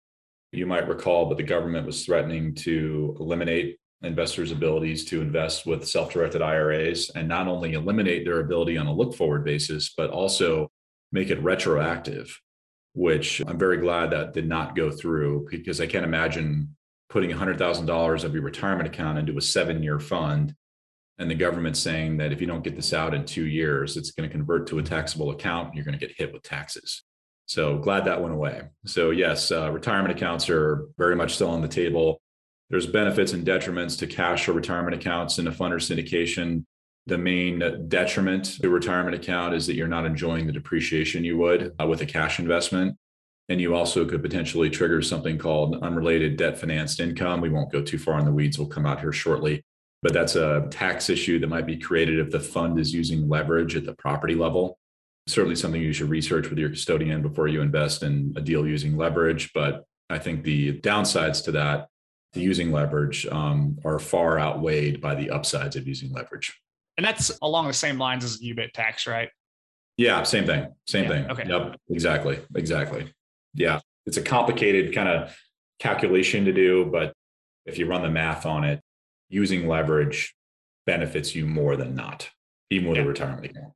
You 0.54 0.66
might 0.66 0.88
recall 0.88 1.26
but 1.26 1.36
the 1.36 1.42
government 1.42 1.86
was 1.86 2.04
threatening 2.04 2.54
to 2.56 3.16
eliminate 3.18 3.78
investors' 4.02 4.52
abilities 4.52 5.04
to 5.06 5.20
invest 5.20 5.66
with 5.66 5.86
self 5.86 6.12
directed 6.12 6.42
IRAs 6.42 7.10
and 7.14 7.28
not 7.28 7.48
only 7.48 7.72
eliminate 7.72 8.24
their 8.24 8.40
ability 8.40 8.76
on 8.76 8.86
a 8.86 8.92
look 8.92 9.14
forward 9.14 9.44
basis, 9.44 9.92
but 9.96 10.10
also 10.10 10.70
make 11.12 11.30
it 11.30 11.42
retroactive, 11.42 12.40
which 12.94 13.42
I'm 13.46 13.58
very 13.58 13.78
glad 13.78 14.10
that 14.10 14.34
did 14.34 14.48
not 14.48 14.76
go 14.76 14.90
through 14.90 15.48
because 15.50 15.80
I 15.80 15.86
can't 15.86 16.04
imagine 16.04 16.76
putting 17.08 17.30
$100,000 17.30 18.24
of 18.24 18.34
your 18.34 18.42
retirement 18.42 18.88
account 18.88 19.18
into 19.18 19.38
a 19.38 19.40
seven 19.40 19.82
year 19.82 20.00
fund 20.00 20.54
and 21.18 21.30
the 21.30 21.34
government 21.34 21.76
saying 21.76 22.16
that 22.16 22.32
if 22.32 22.40
you 22.40 22.46
don't 22.46 22.64
get 22.64 22.74
this 22.74 22.92
out 22.92 23.14
in 23.14 23.24
two 23.24 23.46
years, 23.46 23.96
it's 23.96 24.10
going 24.10 24.28
to 24.28 24.32
convert 24.32 24.66
to 24.68 24.78
a 24.78 24.82
taxable 24.82 25.30
account 25.30 25.68
and 25.68 25.76
you're 25.76 25.84
going 25.84 25.98
to 25.98 26.06
get 26.06 26.16
hit 26.16 26.32
with 26.32 26.42
taxes. 26.42 27.04
So 27.46 27.78
glad 27.78 28.06
that 28.06 28.22
went 28.22 28.34
away. 28.34 28.62
So 28.86 29.10
yes, 29.10 29.50
uh, 29.52 29.70
retirement 29.70 30.16
accounts 30.16 30.48
are 30.48 30.86
very 30.96 31.14
much 31.14 31.34
still 31.34 31.50
on 31.50 31.62
the 31.62 31.68
table. 31.68 32.20
There's 32.70 32.86
benefits 32.86 33.32
and 33.32 33.46
detriments 33.46 33.98
to 33.98 34.06
cash 34.06 34.48
or 34.48 34.52
retirement 34.52 34.94
accounts 34.94 35.38
in 35.38 35.46
a 35.46 35.52
fund 35.52 35.74
or 35.74 35.78
syndication. 35.78 36.64
The 37.06 37.18
main 37.18 37.86
detriment 37.88 38.46
to 38.62 38.70
retirement 38.70 39.14
account 39.14 39.54
is 39.54 39.66
that 39.66 39.74
you're 39.74 39.86
not 39.86 40.06
enjoying 40.06 40.46
the 40.46 40.52
depreciation 40.52 41.22
you 41.22 41.36
would 41.36 41.74
uh, 41.78 41.86
with 41.86 42.00
a 42.00 42.06
cash 42.06 42.38
investment. 42.38 42.96
And 43.50 43.60
you 43.60 43.74
also 43.74 44.06
could 44.06 44.22
potentially 44.22 44.70
trigger 44.70 45.02
something 45.02 45.36
called 45.36 45.82
unrelated 45.82 46.38
debt 46.38 46.56
financed 46.56 46.98
income. 46.98 47.42
We 47.42 47.50
won't 47.50 47.70
go 47.70 47.82
too 47.82 47.98
far 47.98 48.18
in 48.18 48.24
the 48.24 48.32
weeds. 48.32 48.58
We'll 48.58 48.68
come 48.68 48.86
out 48.86 49.00
here 49.00 49.12
shortly. 49.12 49.62
But 50.02 50.14
that's 50.14 50.34
a 50.34 50.66
tax 50.70 51.10
issue 51.10 51.38
that 51.40 51.48
might 51.48 51.66
be 51.66 51.76
created 51.76 52.20
if 52.20 52.30
the 52.30 52.40
fund 52.40 52.78
is 52.78 52.94
using 52.94 53.28
leverage 53.28 53.76
at 53.76 53.84
the 53.84 53.94
property 53.94 54.34
level 54.34 54.78
certainly 55.26 55.56
something 55.56 55.80
you 55.80 55.92
should 55.92 56.10
research 56.10 56.48
with 56.50 56.58
your 56.58 56.70
custodian 56.70 57.22
before 57.22 57.48
you 57.48 57.60
invest 57.60 58.02
in 58.02 58.32
a 58.36 58.40
deal 58.40 58.66
using 58.66 58.96
leverage. 58.96 59.52
But 59.52 59.84
I 60.10 60.18
think 60.18 60.44
the 60.44 60.80
downsides 60.80 61.44
to 61.44 61.52
that, 61.52 61.88
to 62.34 62.40
using 62.40 62.72
leverage, 62.72 63.26
um, 63.26 63.78
are 63.84 63.98
far 63.98 64.38
outweighed 64.38 65.00
by 65.00 65.14
the 65.14 65.30
upsides 65.30 65.76
of 65.76 65.86
using 65.86 66.12
leverage. 66.12 66.58
And 66.96 67.04
that's 67.04 67.36
along 67.42 67.66
the 67.66 67.72
same 67.72 67.98
lines 67.98 68.24
as 68.24 68.40
UBIT 68.40 68.72
tax, 68.72 69.06
right? 69.06 69.30
Yeah, 69.96 70.22
same 70.24 70.44
thing. 70.44 70.68
Same 70.86 71.04
yeah, 71.04 71.08
thing. 71.10 71.30
Okay. 71.30 71.44
Yep. 71.48 71.80
Exactly. 71.90 72.40
Exactly. 72.54 73.12
Yeah. 73.54 73.80
It's 74.06 74.16
a 74.16 74.22
complicated 74.22 74.94
kind 74.94 75.08
of 75.08 75.36
calculation 75.78 76.44
to 76.44 76.52
do, 76.52 76.84
but 76.84 77.12
if 77.66 77.78
you 77.78 77.86
run 77.86 78.02
the 78.02 78.10
math 78.10 78.44
on 78.44 78.64
it, 78.64 78.80
using 79.28 79.66
leverage 79.66 80.34
benefits 80.86 81.34
you 81.34 81.46
more 81.46 81.76
than 81.76 81.94
not, 81.94 82.28
even 82.70 82.88
with 82.88 82.98
yeah. 82.98 83.04
a 83.04 83.06
retirement 83.06 83.46
account. 83.46 83.72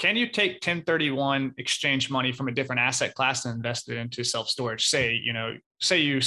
Can 0.00 0.16
you 0.16 0.26
take 0.26 0.54
1031 0.54 1.54
exchange 1.58 2.10
money 2.10 2.32
from 2.32 2.48
a 2.48 2.52
different 2.52 2.80
asset 2.80 3.14
class 3.14 3.44
and 3.44 3.54
invest 3.54 3.90
it 3.90 3.98
into 3.98 4.24
self 4.24 4.48
storage? 4.48 4.86
Say, 4.86 5.20
you 5.22 5.34
know, 5.34 5.54
say 5.78 5.98
you 5.98 6.22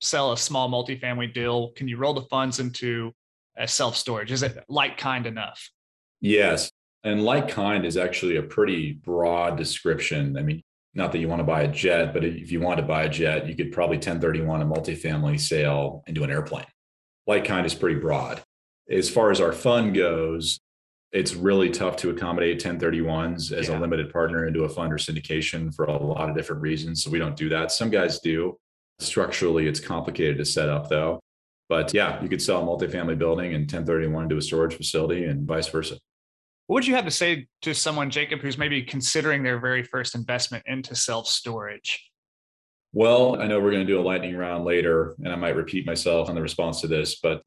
sell 0.00 0.32
a 0.32 0.36
small 0.36 0.68
multifamily 0.68 1.32
deal, 1.32 1.70
can 1.76 1.86
you 1.86 1.98
roll 1.98 2.14
the 2.14 2.22
funds 2.22 2.58
into 2.58 3.12
a 3.56 3.68
self 3.68 3.96
storage? 3.96 4.32
Is 4.32 4.42
it 4.42 4.58
like 4.68 4.98
kind 4.98 5.24
enough? 5.24 5.70
Yes. 6.20 6.68
And 7.04 7.22
like 7.22 7.46
kind 7.46 7.86
is 7.86 7.96
actually 7.96 8.38
a 8.38 8.42
pretty 8.42 8.94
broad 8.94 9.56
description. 9.56 10.36
I 10.36 10.42
mean, 10.42 10.60
not 10.92 11.12
that 11.12 11.18
you 11.18 11.28
want 11.28 11.38
to 11.38 11.44
buy 11.44 11.62
a 11.62 11.68
jet, 11.68 12.12
but 12.12 12.24
if 12.24 12.50
you 12.50 12.58
want 12.58 12.78
to 12.78 12.84
buy 12.84 13.04
a 13.04 13.08
jet, 13.08 13.46
you 13.46 13.54
could 13.54 13.70
probably 13.70 13.98
1031 13.98 14.62
a 14.62 14.66
multifamily 14.66 15.38
sale 15.38 16.02
into 16.08 16.24
an 16.24 16.30
airplane. 16.30 16.66
Like 17.24 17.44
kind 17.44 17.66
is 17.66 17.74
pretty 17.74 18.00
broad. 18.00 18.42
As 18.90 19.08
far 19.08 19.30
as 19.30 19.40
our 19.40 19.52
fund 19.52 19.94
goes, 19.94 20.58
it's 21.12 21.34
really 21.34 21.70
tough 21.70 21.96
to 21.96 22.10
accommodate 22.10 22.62
1031s 22.62 23.52
as 23.52 23.68
yeah. 23.68 23.78
a 23.78 23.80
limited 23.80 24.12
partner 24.12 24.46
into 24.46 24.64
a 24.64 24.68
fund 24.68 24.92
or 24.92 24.96
syndication 24.96 25.74
for 25.74 25.84
a 25.86 25.96
lot 25.96 26.28
of 26.28 26.36
different 26.36 26.62
reasons. 26.62 27.02
So 27.02 27.10
we 27.10 27.18
don't 27.18 27.36
do 27.36 27.48
that. 27.50 27.72
Some 27.72 27.90
guys 27.90 28.20
do. 28.20 28.58
Structurally, 28.98 29.66
it's 29.66 29.80
complicated 29.80 30.38
to 30.38 30.44
set 30.44 30.68
up 30.68 30.88
though. 30.88 31.20
But 31.68 31.92
yeah, 31.92 32.22
you 32.22 32.28
could 32.28 32.42
sell 32.42 32.62
a 32.62 32.66
multifamily 32.66 33.18
building 33.18 33.54
and 33.54 33.62
1031 33.62 34.28
to 34.28 34.36
a 34.36 34.42
storage 34.42 34.74
facility 34.74 35.24
and 35.24 35.46
vice 35.46 35.68
versa. 35.68 35.98
What 36.66 36.74
would 36.74 36.86
you 36.86 36.94
have 36.96 37.04
to 37.04 37.10
say 37.10 37.46
to 37.62 37.74
someone, 37.74 38.10
Jacob, 38.10 38.40
who's 38.40 38.58
maybe 38.58 38.82
considering 38.82 39.42
their 39.42 39.60
very 39.60 39.82
first 39.82 40.14
investment 40.14 40.64
into 40.66 40.96
self 40.96 41.28
storage? 41.28 42.10
Well, 42.92 43.40
I 43.40 43.46
know 43.46 43.60
we're 43.60 43.72
going 43.72 43.86
to 43.86 43.92
do 43.92 44.00
a 44.00 44.02
lightning 44.02 44.36
round 44.36 44.64
later, 44.64 45.14
and 45.22 45.32
I 45.32 45.36
might 45.36 45.54
repeat 45.54 45.86
myself 45.86 46.28
on 46.28 46.34
the 46.34 46.42
response 46.42 46.80
to 46.80 46.88
this, 46.88 47.20
but 47.20 47.42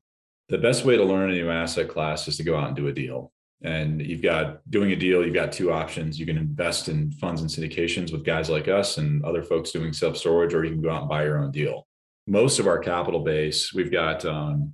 the 0.47 0.57
best 0.57 0.85
way 0.85 0.95
to 0.95 1.03
learn 1.03 1.31
a 1.31 1.33
new 1.33 1.49
asset 1.49 1.89
class 1.89 2.27
is 2.27 2.37
to 2.37 2.43
go 2.43 2.57
out 2.57 2.67
and 2.67 2.75
do 2.75 2.87
a 2.87 2.93
deal. 2.93 3.31
And 3.61 4.01
you've 4.01 4.21
got 4.21 4.61
doing 4.69 4.93
a 4.93 4.95
deal, 4.95 5.23
you've 5.23 5.33
got 5.33 5.51
two 5.51 5.71
options. 5.71 6.19
You 6.19 6.25
can 6.25 6.37
invest 6.37 6.87
in 6.87 7.11
funds 7.11 7.41
and 7.41 7.49
syndications 7.49 8.11
with 8.11 8.23
guys 8.23 8.49
like 8.49 8.67
us 8.69 8.97
and 8.97 9.23
other 9.25 9.43
folks 9.43 9.71
doing 9.71 9.91
self 9.91 10.15
storage, 10.15 10.53
or 10.53 10.63
you 10.63 10.71
can 10.71 10.81
go 10.81 10.89
out 10.89 11.01
and 11.01 11.09
buy 11.09 11.25
your 11.25 11.39
own 11.39 11.51
deal. 11.51 11.85
Most 12.25 12.59
of 12.59 12.67
our 12.67 12.79
capital 12.79 13.21
base, 13.21 13.73
we've 13.73 13.91
got 13.91 14.23
um, 14.23 14.73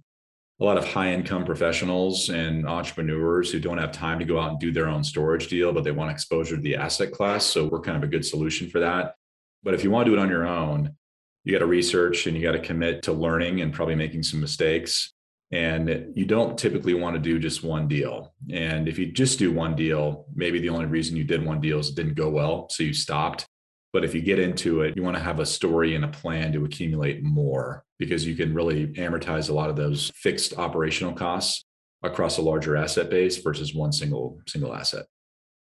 a 0.59 0.63
lot 0.63 0.77
of 0.77 0.87
high 0.87 1.11
income 1.11 1.45
professionals 1.45 2.29
and 2.29 2.67
entrepreneurs 2.67 3.51
who 3.51 3.59
don't 3.59 3.77
have 3.77 3.91
time 3.91 4.19
to 4.19 4.25
go 4.25 4.39
out 4.39 4.51
and 4.51 4.59
do 4.59 4.71
their 4.71 4.87
own 4.87 5.03
storage 5.03 5.47
deal, 5.47 5.73
but 5.73 5.83
they 5.83 5.91
want 5.91 6.11
exposure 6.11 6.55
to 6.55 6.61
the 6.61 6.75
asset 6.75 7.11
class. 7.11 7.45
So 7.45 7.65
we're 7.67 7.81
kind 7.81 7.97
of 7.97 8.03
a 8.03 8.11
good 8.11 8.25
solution 8.25 8.69
for 8.69 8.79
that. 8.79 9.15
But 9.63 9.73
if 9.73 9.83
you 9.83 9.91
want 9.91 10.05
to 10.05 10.11
do 10.11 10.17
it 10.17 10.21
on 10.21 10.29
your 10.29 10.45
own, 10.45 10.95
you 11.43 11.51
got 11.51 11.59
to 11.59 11.65
research 11.65 12.27
and 12.27 12.37
you 12.37 12.43
got 12.43 12.53
to 12.53 12.59
commit 12.59 13.03
to 13.03 13.13
learning 13.13 13.61
and 13.61 13.73
probably 13.73 13.95
making 13.95 14.23
some 14.23 14.39
mistakes. 14.39 15.13
And 15.51 16.11
you 16.15 16.25
don't 16.25 16.57
typically 16.57 16.93
want 16.93 17.15
to 17.15 17.21
do 17.21 17.39
just 17.39 17.63
one 17.63 17.87
deal. 17.87 18.33
And 18.51 18.87
if 18.87 18.97
you 18.97 19.11
just 19.11 19.39
do 19.39 19.53
one 19.53 19.75
deal, 19.75 20.25
maybe 20.35 20.59
the 20.59 20.69
only 20.69 20.85
reason 20.85 21.15
you 21.15 21.23
did 21.23 21.45
one 21.45 21.61
deal 21.61 21.79
is 21.79 21.89
it 21.89 21.95
didn't 21.95 22.15
go 22.15 22.29
well. 22.29 22.67
So 22.69 22.83
you 22.83 22.93
stopped. 22.93 23.45
But 23.93 24.03
if 24.03 24.13
you 24.13 24.21
get 24.21 24.39
into 24.39 24.81
it, 24.81 24.97
you 24.97 25.03
want 25.03 25.15
to 25.15 25.23
have 25.23 25.39
a 25.39 25.45
story 25.45 25.95
and 25.95 26.03
a 26.03 26.09
plan 26.09 26.51
to 26.53 26.65
accumulate 26.65 27.23
more 27.23 27.85
because 27.97 28.25
you 28.25 28.35
can 28.35 28.53
really 28.53 28.87
amortize 28.87 29.49
a 29.49 29.53
lot 29.53 29.69
of 29.69 29.77
those 29.77 30.11
fixed 30.15 30.57
operational 30.57 31.13
costs 31.13 31.63
across 32.03 32.37
a 32.37 32.41
larger 32.41 32.75
asset 32.75 33.09
base 33.09 33.37
versus 33.37 33.73
one 33.73 33.93
single 33.93 34.39
single 34.47 34.75
asset. 34.75 35.05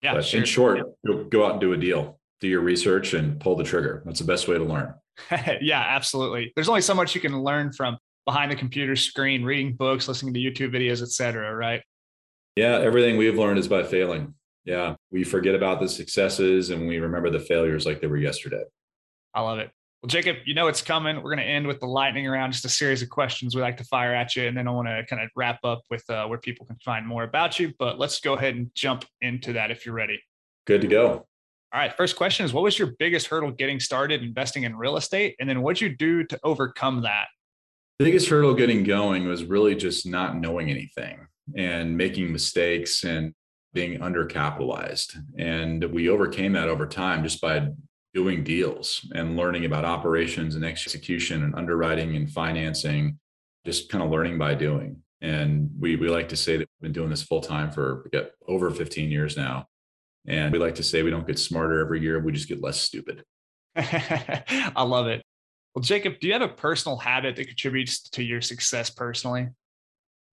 Yeah. 0.02 0.14
But 0.14 0.24
sure. 0.24 0.40
in 0.40 0.46
short, 0.46 0.78
yeah. 1.06 1.22
go 1.28 1.44
out 1.44 1.52
and 1.52 1.60
do 1.60 1.74
a 1.74 1.76
deal 1.76 2.18
do 2.44 2.50
your 2.50 2.60
research 2.60 3.14
and 3.14 3.40
pull 3.40 3.56
the 3.56 3.64
trigger. 3.64 4.02
That's 4.04 4.20
the 4.20 4.26
best 4.26 4.48
way 4.48 4.58
to 4.58 4.64
learn. 4.64 4.94
yeah, 5.62 5.80
absolutely. 5.80 6.52
There's 6.54 6.68
only 6.68 6.82
so 6.82 6.94
much 6.94 7.14
you 7.14 7.20
can 7.20 7.42
learn 7.42 7.72
from 7.72 7.96
behind 8.26 8.50
the 8.50 8.56
computer 8.56 8.96
screen, 8.96 9.44
reading 9.44 9.74
books, 9.74 10.08
listening 10.08 10.34
to 10.34 10.40
YouTube 10.40 10.74
videos, 10.74 11.02
etc. 11.02 11.54
right? 11.54 11.82
Yeah, 12.56 12.78
everything 12.78 13.16
we've 13.16 13.38
learned 13.38 13.58
is 13.58 13.68
by 13.68 13.82
failing. 13.82 14.34
Yeah, 14.64 14.94
we 15.10 15.24
forget 15.24 15.54
about 15.54 15.80
the 15.80 15.88
successes 15.88 16.70
and 16.70 16.88
we 16.88 16.98
remember 16.98 17.30
the 17.30 17.40
failures 17.40 17.84
like 17.84 18.00
they 18.00 18.06
were 18.06 18.16
yesterday. 18.16 18.62
I 19.34 19.42
love 19.42 19.58
it. 19.58 19.70
Well, 20.02 20.08
Jacob, 20.08 20.36
you 20.44 20.54
know 20.54 20.68
it's 20.68 20.82
coming. 20.82 21.16
We're 21.16 21.34
going 21.34 21.38
to 21.38 21.44
end 21.44 21.66
with 21.66 21.80
the 21.80 21.86
lightning 21.86 22.26
round, 22.28 22.52
just 22.52 22.64
a 22.64 22.68
series 22.68 23.02
of 23.02 23.08
questions 23.08 23.54
we 23.54 23.62
like 23.62 23.76
to 23.78 23.84
fire 23.84 24.14
at 24.14 24.36
you. 24.36 24.46
And 24.46 24.56
then 24.56 24.68
I 24.68 24.70
want 24.70 24.86
to 24.88 25.04
kind 25.08 25.22
of 25.22 25.30
wrap 25.34 25.58
up 25.64 25.82
with 25.90 26.08
uh, 26.10 26.26
where 26.26 26.38
people 26.38 26.66
can 26.66 26.76
find 26.84 27.06
more 27.06 27.24
about 27.24 27.58
you. 27.58 27.72
But 27.78 27.98
let's 27.98 28.20
go 28.20 28.34
ahead 28.34 28.54
and 28.54 28.70
jump 28.74 29.04
into 29.22 29.54
that 29.54 29.70
if 29.70 29.84
you're 29.84 29.94
ready. 29.94 30.22
Good 30.66 30.82
to 30.82 30.86
go. 30.86 31.26
All 31.74 31.80
right. 31.80 31.94
First 31.96 32.16
question 32.16 32.44
is 32.44 32.52
what 32.52 32.62
was 32.62 32.78
your 32.78 32.92
biggest 32.98 33.26
hurdle 33.26 33.50
getting 33.50 33.80
started 33.80 34.22
investing 34.22 34.62
in 34.62 34.76
real 34.76 34.96
estate? 34.96 35.36
And 35.40 35.48
then 35.48 35.62
what'd 35.62 35.80
you 35.80 35.96
do 35.96 36.22
to 36.24 36.38
overcome 36.44 37.02
that? 37.02 37.28
The 37.98 38.06
biggest 38.06 38.28
hurdle 38.28 38.54
getting 38.54 38.82
going 38.82 39.28
was 39.28 39.44
really 39.44 39.76
just 39.76 40.04
not 40.04 40.36
knowing 40.36 40.68
anything 40.68 41.28
and 41.56 41.96
making 41.96 42.32
mistakes 42.32 43.04
and 43.04 43.32
being 43.72 44.00
undercapitalized. 44.00 45.16
And 45.38 45.84
we 45.84 46.08
overcame 46.08 46.52
that 46.54 46.68
over 46.68 46.86
time 46.86 47.22
just 47.22 47.40
by 47.40 47.68
doing 48.12 48.42
deals 48.42 49.08
and 49.14 49.36
learning 49.36 49.64
about 49.64 49.84
operations 49.84 50.54
and 50.54 50.64
execution 50.64 51.44
and 51.44 51.54
underwriting 51.54 52.16
and 52.16 52.30
financing, 52.30 53.18
just 53.66 53.90
kind 53.90 54.02
of 54.02 54.10
learning 54.10 54.38
by 54.38 54.54
doing. 54.54 55.02
And 55.20 55.70
we, 55.78 55.96
we 55.96 56.08
like 56.08 56.28
to 56.30 56.36
say 56.36 56.56
that 56.56 56.68
we've 56.80 56.92
been 56.92 56.92
doing 56.92 57.10
this 57.10 57.22
full 57.22 57.40
time 57.40 57.70
for 57.70 58.10
over 58.46 58.70
15 58.70 59.10
years 59.10 59.36
now. 59.36 59.66
And 60.26 60.52
we 60.52 60.58
like 60.58 60.76
to 60.76 60.82
say 60.82 61.02
we 61.02 61.10
don't 61.10 61.26
get 61.26 61.38
smarter 61.38 61.80
every 61.80 62.00
year, 62.00 62.18
we 62.20 62.32
just 62.32 62.48
get 62.48 62.62
less 62.62 62.80
stupid. 62.80 63.24
I 63.76 64.82
love 64.82 65.06
it. 65.08 65.22
Well, 65.74 65.82
Jacob, 65.82 66.20
do 66.20 66.28
you 66.28 66.32
have 66.34 66.42
a 66.42 66.48
personal 66.48 66.96
habit 66.96 67.34
that 67.34 67.48
contributes 67.48 68.02
to 68.10 68.22
your 68.22 68.40
success 68.40 68.90
personally? 68.90 69.48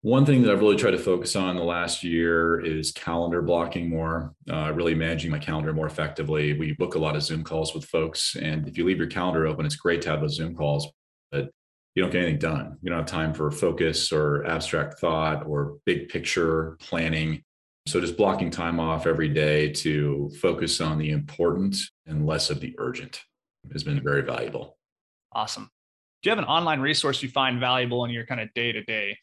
One 0.04 0.26
thing 0.26 0.42
that 0.44 0.52
I've 0.52 0.62
really 0.62 0.76
tried 0.76 0.92
to 0.92 1.00
focus 1.00 1.36
on 1.36 1.56
the 1.56 1.64
last 1.64 2.04
year 2.04 2.60
is 2.60 2.92
calendar 2.92 3.42
blocking 3.42 3.90
more, 3.90 4.34
uh, 4.50 4.72
really 4.74 4.96
managing 4.96 5.32
my 5.32 5.40
calendar 5.40 5.74
more 5.74 5.88
effectively. 5.88 6.54
We 6.54 6.74
book 6.74 6.96
a 6.96 7.00
lot 7.00 7.16
of 7.16 7.24
Zoom 7.24 7.44
calls 7.44 7.74
with 7.74 7.86
folks. 7.86 8.36
And 8.36 8.68
if 8.68 8.78
you 8.78 8.86
leave 8.86 8.98
your 8.98 9.08
calendar 9.08 9.48
open, 9.48 9.66
it's 9.66 9.76
great 9.76 10.02
to 10.04 10.10
have 10.10 10.22
those 10.22 10.36
Zoom 10.36 10.56
calls, 10.56 10.88
but 11.32 11.50
you 11.96 12.02
don't 12.02 12.12
get 12.12 12.24
anything 12.24 12.40
done. 12.40 12.78
You 12.82 12.90
don't 12.90 13.00
have 13.00 13.08
time 13.08 13.34
for 13.34 13.52
focus 13.52 14.12
or 14.12 14.46
abstract 14.46 15.00
thought 15.00 15.46
or 15.46 15.78
big 15.86 16.10
picture 16.10 16.78
planning. 16.80 17.44
So 17.88 18.00
just 18.00 18.18
blocking 18.18 18.50
time 18.50 18.80
off 18.80 19.06
every 19.08 19.30
day 19.30 19.72
to 19.72 20.32
focus 20.40 20.82
on 20.82 20.98
the 20.98 21.12
important 21.12 21.78
and 22.06 22.28
less 22.28 22.50
of 22.50 22.60
the 22.60 22.76
urgent 22.78 23.22
has 23.72 23.84
been 23.84 24.02
very 24.02 24.22
valuable. 24.22 24.78
Awesome. 25.34 25.70
Do 26.22 26.30
you 26.30 26.32
have 26.32 26.40
an 26.40 26.50
online 26.50 26.80
resource 26.80 27.24
you 27.24 27.30
find 27.30 27.60
valuable 27.60 28.06
in 28.06 28.12
your 28.12 28.26
kind 28.26 28.42
of 28.42 28.54
day 28.54 28.72
to 28.72 28.84
day? 28.84 29.18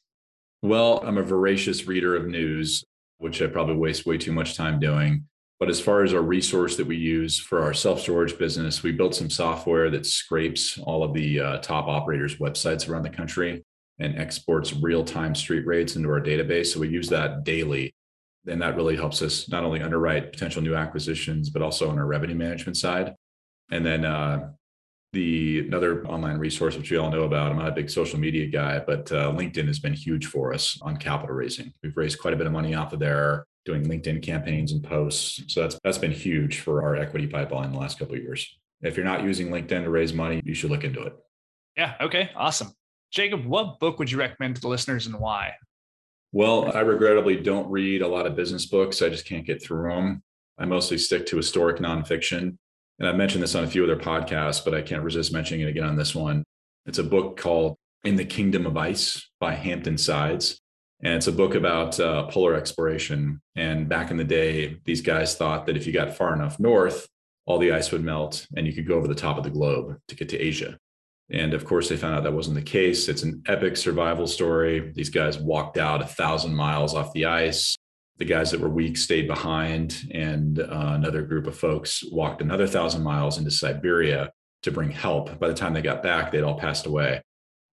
Well, 0.62 1.00
I'm 1.04 1.18
a 1.18 1.22
voracious 1.22 1.86
reader 1.86 2.16
of 2.16 2.26
news, 2.26 2.84
which 3.18 3.40
I 3.40 3.46
probably 3.46 3.76
waste 3.76 4.06
way 4.06 4.18
too 4.18 4.32
much 4.32 4.56
time 4.56 4.80
doing. 4.80 5.24
But 5.60 5.68
as 5.68 5.80
far 5.80 6.02
as 6.02 6.14
our 6.14 6.22
resource 6.22 6.76
that 6.76 6.86
we 6.86 6.96
use 6.96 7.38
for 7.38 7.62
our 7.62 7.74
self 7.74 8.00
storage 8.00 8.38
business, 8.38 8.82
we 8.82 8.92
built 8.92 9.14
some 9.14 9.30
software 9.30 9.90
that 9.90 10.06
scrapes 10.06 10.78
all 10.78 11.02
of 11.02 11.14
the 11.14 11.40
uh, 11.40 11.58
top 11.58 11.88
operators' 11.88 12.36
websites 12.36 12.88
around 12.88 13.02
the 13.02 13.10
country 13.10 13.64
and 13.98 14.16
exports 14.16 14.72
real 14.72 15.04
time 15.04 15.34
street 15.34 15.66
rates 15.66 15.96
into 15.96 16.08
our 16.10 16.20
database. 16.20 16.66
So 16.66 16.80
we 16.80 16.88
use 16.88 17.08
that 17.08 17.44
daily 17.44 17.92
and 18.48 18.62
that 18.62 18.76
really 18.76 18.96
helps 18.96 19.22
us 19.22 19.48
not 19.48 19.64
only 19.64 19.82
underwrite 19.82 20.32
potential 20.32 20.62
new 20.62 20.74
acquisitions, 20.74 21.50
but 21.50 21.62
also 21.62 21.90
on 21.90 21.98
our 21.98 22.06
revenue 22.06 22.34
management 22.34 22.76
side. 22.76 23.14
And 23.70 23.84
then 23.84 24.04
uh, 24.04 24.50
the 25.12 25.60
another 25.60 26.06
online 26.06 26.38
resource, 26.38 26.76
which 26.76 26.90
we 26.90 26.96
all 26.96 27.10
know 27.10 27.22
about. 27.22 27.50
I'm 27.50 27.58
not 27.58 27.68
a 27.68 27.72
big 27.72 27.88
social 27.88 28.18
media 28.18 28.46
guy, 28.46 28.78
but 28.78 29.10
uh, 29.10 29.32
LinkedIn 29.32 29.66
has 29.66 29.78
been 29.78 29.94
huge 29.94 30.26
for 30.26 30.52
us 30.52 30.78
on 30.82 30.96
capital 30.96 31.34
raising. 31.34 31.72
We've 31.82 31.96
raised 31.96 32.18
quite 32.18 32.34
a 32.34 32.36
bit 32.36 32.46
of 32.46 32.52
money 32.52 32.74
off 32.74 32.92
of 32.92 33.00
there, 33.00 33.46
doing 33.64 33.84
LinkedIn 33.84 34.22
campaigns 34.22 34.72
and 34.72 34.82
posts. 34.82 35.42
So 35.52 35.62
that's 35.62 35.78
that's 35.82 35.98
been 35.98 36.12
huge 36.12 36.60
for 36.60 36.82
our 36.82 36.96
equity 36.96 37.26
pipeline 37.26 37.66
in 37.66 37.72
the 37.72 37.78
last 37.78 37.98
couple 37.98 38.16
of 38.16 38.22
years. 38.22 38.58
If 38.82 38.96
you're 38.96 39.06
not 39.06 39.22
using 39.22 39.48
LinkedIn 39.48 39.84
to 39.84 39.90
raise 39.90 40.12
money, 40.12 40.40
you 40.44 40.54
should 40.54 40.70
look 40.70 40.84
into 40.84 41.02
it. 41.02 41.16
Yeah. 41.76 41.94
Okay. 42.00 42.30
Awesome. 42.36 42.72
Jacob, 43.10 43.44
what 43.46 43.80
book 43.80 43.98
would 43.98 44.10
you 44.10 44.18
recommend 44.18 44.56
to 44.56 44.60
the 44.60 44.68
listeners 44.68 45.06
and 45.06 45.18
why? 45.18 45.54
Well, 46.32 46.76
I 46.76 46.80
regrettably 46.80 47.36
don't 47.36 47.70
read 47.70 48.02
a 48.02 48.08
lot 48.08 48.26
of 48.26 48.36
business 48.36 48.66
books. 48.66 49.00
I 49.00 49.08
just 49.08 49.24
can't 49.24 49.46
get 49.46 49.62
through 49.62 49.88
them. 49.88 50.22
I 50.58 50.66
mostly 50.66 50.98
stick 50.98 51.24
to 51.26 51.36
historic 51.36 51.78
nonfiction. 51.78 52.58
And 52.98 53.08
I've 53.08 53.16
mentioned 53.16 53.42
this 53.42 53.54
on 53.54 53.64
a 53.64 53.68
few 53.68 53.84
other 53.84 53.96
podcasts, 53.96 54.64
but 54.64 54.74
I 54.74 54.82
can't 54.82 55.02
resist 55.02 55.32
mentioning 55.32 55.66
it 55.66 55.70
again 55.70 55.84
on 55.84 55.96
this 55.96 56.14
one. 56.14 56.44
It's 56.86 56.98
a 56.98 57.04
book 57.04 57.36
called 57.36 57.76
In 58.04 58.16
the 58.16 58.24
Kingdom 58.24 58.66
of 58.66 58.76
Ice 58.76 59.28
by 59.40 59.54
Hampton 59.54 59.98
Sides. 59.98 60.58
And 61.00 61.14
it's 61.14 61.28
a 61.28 61.32
book 61.32 61.54
about 61.54 62.00
uh, 62.00 62.26
polar 62.26 62.54
exploration. 62.54 63.40
And 63.54 63.88
back 63.88 64.10
in 64.10 64.16
the 64.16 64.24
day, 64.24 64.78
these 64.84 65.00
guys 65.00 65.36
thought 65.36 65.66
that 65.66 65.76
if 65.76 65.86
you 65.86 65.92
got 65.92 66.16
far 66.16 66.34
enough 66.34 66.58
north, 66.58 67.06
all 67.46 67.58
the 67.58 67.72
ice 67.72 67.92
would 67.92 68.02
melt 68.02 68.46
and 68.56 68.66
you 68.66 68.72
could 68.72 68.86
go 68.86 68.94
over 68.94 69.06
the 69.06 69.14
top 69.14 69.38
of 69.38 69.44
the 69.44 69.50
globe 69.50 69.96
to 70.08 70.16
get 70.16 70.28
to 70.30 70.38
Asia. 70.38 70.76
And 71.30 71.54
of 71.54 71.64
course, 71.64 71.88
they 71.88 71.96
found 71.96 72.16
out 72.16 72.24
that 72.24 72.32
wasn't 72.32 72.56
the 72.56 72.62
case. 72.62 73.08
It's 73.08 73.22
an 73.22 73.42
epic 73.46 73.76
survival 73.76 74.26
story. 74.26 74.92
These 74.94 75.10
guys 75.10 75.38
walked 75.38 75.78
out 75.78 76.02
a 76.02 76.06
thousand 76.06 76.54
miles 76.54 76.94
off 76.94 77.12
the 77.12 77.26
ice. 77.26 77.76
The 78.18 78.24
guys 78.24 78.50
that 78.50 78.60
were 78.60 78.68
weak 78.68 78.96
stayed 78.96 79.28
behind, 79.28 80.08
and 80.10 80.58
uh, 80.58 80.92
another 80.94 81.22
group 81.22 81.46
of 81.46 81.56
folks 81.56 82.02
walked 82.10 82.42
another 82.42 82.66
thousand 82.66 83.02
miles 83.02 83.38
into 83.38 83.50
Siberia 83.50 84.32
to 84.62 84.72
bring 84.72 84.90
help. 84.90 85.38
By 85.38 85.48
the 85.48 85.54
time 85.54 85.72
they 85.72 85.82
got 85.82 86.02
back, 86.02 86.30
they'd 86.30 86.42
all 86.42 86.58
passed 86.58 86.86
away. 86.86 87.22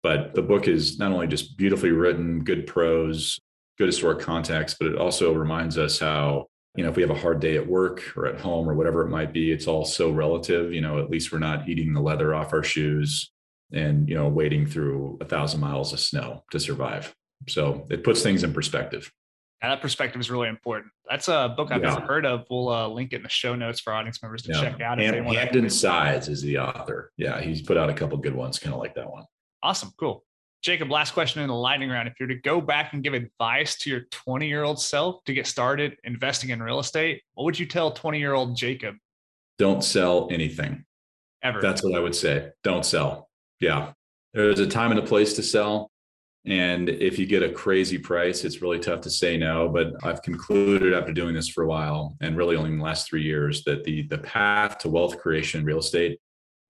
But 0.03 0.36
the 0.36 0.43
book 0.43 0.67
is 0.67 0.99
not 0.99 1.12
only 1.12 1.25
just 1.25 1.58
beautifully 1.58 1.91
written, 1.91 2.43
good 2.43 2.67
prose, 2.67 3.39
good 3.77 3.88
historic 3.88 4.19
context, 4.19 4.77
but 4.79 4.88
it 4.88 4.97
also 4.97 5.34
reminds 5.34 5.77
us 5.79 5.99
how 5.99 6.45
you 6.75 6.84
know 6.84 6.89
if 6.89 6.95
we 6.95 7.01
have 7.01 7.12
a 7.12 7.15
hard 7.15 7.39
day 7.39 7.58
at 7.58 7.67
work 7.67 8.15
or 8.15 8.27
at 8.27 8.39
home 8.39 8.69
or 8.69 8.75
whatever 8.75 9.01
it 9.01 9.10
might 9.10 9.31
be 9.31 9.51
it's 9.51 9.67
all 9.67 9.86
so 9.86 10.12
relative 10.12 10.73
you 10.73 10.81
know 10.81 10.99
at 10.99 11.10
least 11.10 11.31
we're 11.31 11.39
not 11.39 11.67
eating 11.69 11.93
the 11.93 12.01
leather 12.01 12.36
off 12.36 12.53
our 12.53 12.63
shoes 12.63 13.31
and 13.71 14.10
you 14.10 14.15
know 14.15 14.27
wading 14.27 14.65
through 14.65 15.17
a 15.21 15.25
thousand 15.25 15.60
miles 15.60 15.93
of 15.93 15.99
snow 15.99 16.43
to 16.51 16.60
survive 16.60 17.15
so 17.47 17.86
it 17.89 18.03
puts 18.03 18.21
things 18.21 18.43
in 18.43 18.53
perspective 18.53 19.12
that 19.69 19.82
perspective 19.82 20.19
is 20.19 20.30
really 20.30 20.49
important. 20.49 20.91
That's 21.10 21.28
a 21.28 21.54
book 21.56 21.71
i've 21.71 21.82
yeah. 21.82 21.93
never 21.93 22.06
heard 22.06 22.25
of. 22.25 22.45
We'll 22.49 22.69
uh, 22.69 22.88
link 22.88 23.13
it 23.13 23.17
in 23.17 23.23
the 23.23 23.30
show 23.30 23.56
notes 23.56 23.80
for 23.80 23.93
audience 23.93 24.21
members 24.21 24.41
to 24.43 24.54
yeah. 24.54 24.62
check 24.62 24.82
out 24.82 24.99
If 25.01 25.13
Ham- 25.13 25.25
hampton 25.25 25.69
sides 25.69 26.28
is 26.28 26.41
the 26.41 26.58
author. 26.58 27.12
Yeah 27.17 27.41
he's 27.41 27.62
put 27.62 27.78
out 27.78 27.89
a 27.89 27.93
couple 27.93 28.17
good 28.17 28.36
ones 28.36 28.60
kind 28.60 28.73
of 28.73 28.80
like 28.80 28.95
that 28.95 29.10
one. 29.10 29.25
Awesome 29.63 29.91
cool. 29.97 30.23
Jacob 30.62 30.89
last 30.89 31.13
question 31.13 31.41
in 31.41 31.47
the 31.47 31.54
lightning 31.54 31.89
round. 31.89 32.08
If 32.08 32.15
you're 32.19 32.28
to 32.28 32.36
go 32.36 32.60
back 32.60 32.93
and 32.93 33.04
give 33.04 33.13
advice 33.13 33.78
to 33.80 33.89
your 33.89 34.01
20 34.12 34.47
year 34.47 34.63
old 34.63 34.82
self 34.82 35.23
to 35.25 35.34
get 35.34 35.47
started 35.47 35.97
investing 36.04 36.49
in 36.49 36.62
real 36.62 36.80
estate 36.80 37.21
what 37.34 37.43
would 37.45 37.60
you 37.60 37.65
tell 37.65 37.91
20 37.91 38.19
year 38.19 38.34
old 38.34 38.56
jacob? 38.58 38.95
Don't 39.58 39.84
sell 39.84 40.28
anything. 40.32 40.86
Ever. 41.43 41.62
That's 41.62 41.84
what 41.84 41.95
i 41.95 41.99
would 41.99 42.15
say. 42.15 42.49
Don't 42.63 42.86
sell. 42.86 43.30
Yeah. 43.60 43.93
There's 44.34 44.60
a 44.60 44.67
time 44.67 44.91
and 44.91 44.99
a 44.99 45.04
place 45.04 45.34
to 45.36 45.43
sell. 45.43 45.91
And 46.47 46.89
if 46.89 47.17
you 47.17 47.25
get 47.25 47.41
a 47.41 47.49
crazy 47.49 47.97
price, 47.97 48.43
it's 48.43 48.62
really 48.62 48.77
tough 48.79 49.01
to 49.01 49.10
say 49.10 49.36
no. 49.36 49.67
But 49.67 49.93
I've 50.03 50.21
concluded 50.21 50.93
after 50.93 51.12
doing 51.12 51.34
this 51.34 51.49
for 51.49 51.63
a 51.63 51.67
while, 51.67 52.15
and 52.21 52.38
really 52.38 52.55
only 52.55 52.69
in 52.69 52.77
the 52.77 52.84
last 52.84 53.08
three 53.10 53.23
years, 53.23 53.63
that 53.63 53.84
the 53.84 54.08
the 54.08 54.19
path 54.19 54.77
to 54.79 54.89
wealth 54.89 55.17
creation 55.19 55.62
in 55.62 55.65
real 55.65 55.79
estate 55.79 56.19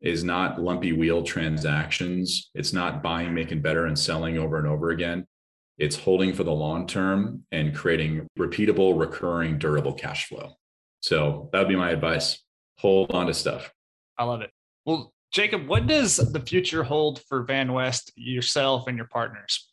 is 0.01 0.23
not 0.23 0.61
lumpy 0.61 0.93
wheel 0.93 1.23
transactions. 1.23 2.51
It's 2.53 2.73
not 2.73 3.03
buying, 3.03 3.33
making 3.33 3.61
better, 3.61 3.85
and 3.85 3.97
selling 3.97 4.37
over 4.37 4.57
and 4.57 4.67
over 4.67 4.91
again. 4.91 5.25
It's 5.77 5.97
holding 5.97 6.33
for 6.33 6.43
the 6.43 6.53
long 6.53 6.87
term 6.87 7.43
and 7.51 7.75
creating 7.75 8.27
repeatable, 8.39 8.97
recurring, 8.97 9.57
durable 9.57 9.93
cash 9.93 10.27
flow. 10.27 10.53
So 11.01 11.49
that 11.51 11.59
would 11.59 11.67
be 11.67 11.75
my 11.75 11.91
advice. 11.91 12.41
Hold 12.79 13.11
on 13.11 13.27
to 13.27 13.33
stuff. 13.33 13.71
I 14.17 14.23
love 14.23 14.41
it. 14.41 14.51
Well, 14.85 15.13
Jacob, 15.35 15.67
what 15.67 15.85
does 15.85 16.15
the 16.15 16.39
future 16.39 16.81
hold 16.81 17.21
for 17.27 17.45
VanWest, 17.45 18.13
yourself, 18.15 18.87
and 18.87 18.95
your 18.95 19.07
partners? 19.07 19.69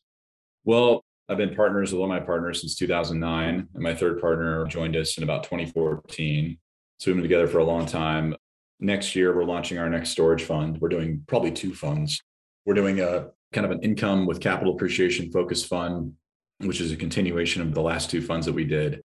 Well, 0.65 1.05
I've 1.29 1.37
been 1.37 1.55
partners 1.55 1.93
with 1.93 2.01
one 2.01 2.11
of 2.11 2.21
my 2.21 2.27
partners 2.27 2.63
since 2.63 2.75
2009, 2.75 3.69
and 3.73 3.83
my 3.83 3.95
third 3.95 4.21
partner 4.21 4.67
joined 4.67 4.97
us 4.97 5.17
in 5.17 5.23
about 5.23 5.45
2014. 5.45 6.59
So 6.99 7.13
we've 7.13 7.15
been 7.15 7.23
together 7.23 7.47
for 7.47 7.61
a 7.61 7.65
long 7.65 7.87
time. 7.87 8.35
Next 8.81 9.15
year, 9.15 9.37
we're 9.37 9.45
launching 9.45 9.79
our 9.79 9.89
next 9.89 10.11
storage 10.11 10.43
fund. 10.43 10.81
We're 10.81 10.89
doing 10.89 11.23
probably 11.29 11.53
two 11.53 11.77
funds. 11.77 12.21
We're 12.67 12.75
doing 12.75 12.99
a 12.99 13.29
kind 13.53 13.65
of 13.65 13.71
an 13.71 13.83
income 13.85 14.27
with 14.27 14.41
capital 14.41 14.75
appreciation 14.75 15.31
focus 15.31 15.65
fund, 15.65 16.15
which 16.59 16.81
is 16.81 16.91
a 16.91 16.97
continuation 16.97 17.63
of 17.63 17.73
the 17.73 17.83
last 17.83 18.11
two 18.11 18.21
funds 18.21 18.47
that 18.47 18.53
we 18.53 18.65
did. 18.65 19.01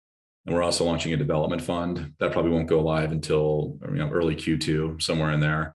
And 0.45 0.53
we're 0.53 0.61
also 0.61 0.83
launching 0.83 1.13
a 1.13 1.17
development 1.17 1.63
fund 1.63 2.13
that 2.19 2.31
probably 2.31 2.51
won't 2.51 2.67
go 2.67 2.79
live 2.79 3.11
until 3.11 3.79
you 3.89 3.95
know, 3.95 4.11
early 4.11 4.35
Q2, 4.35 5.01
somewhere 5.01 5.31
in 5.31 5.39
there. 5.39 5.73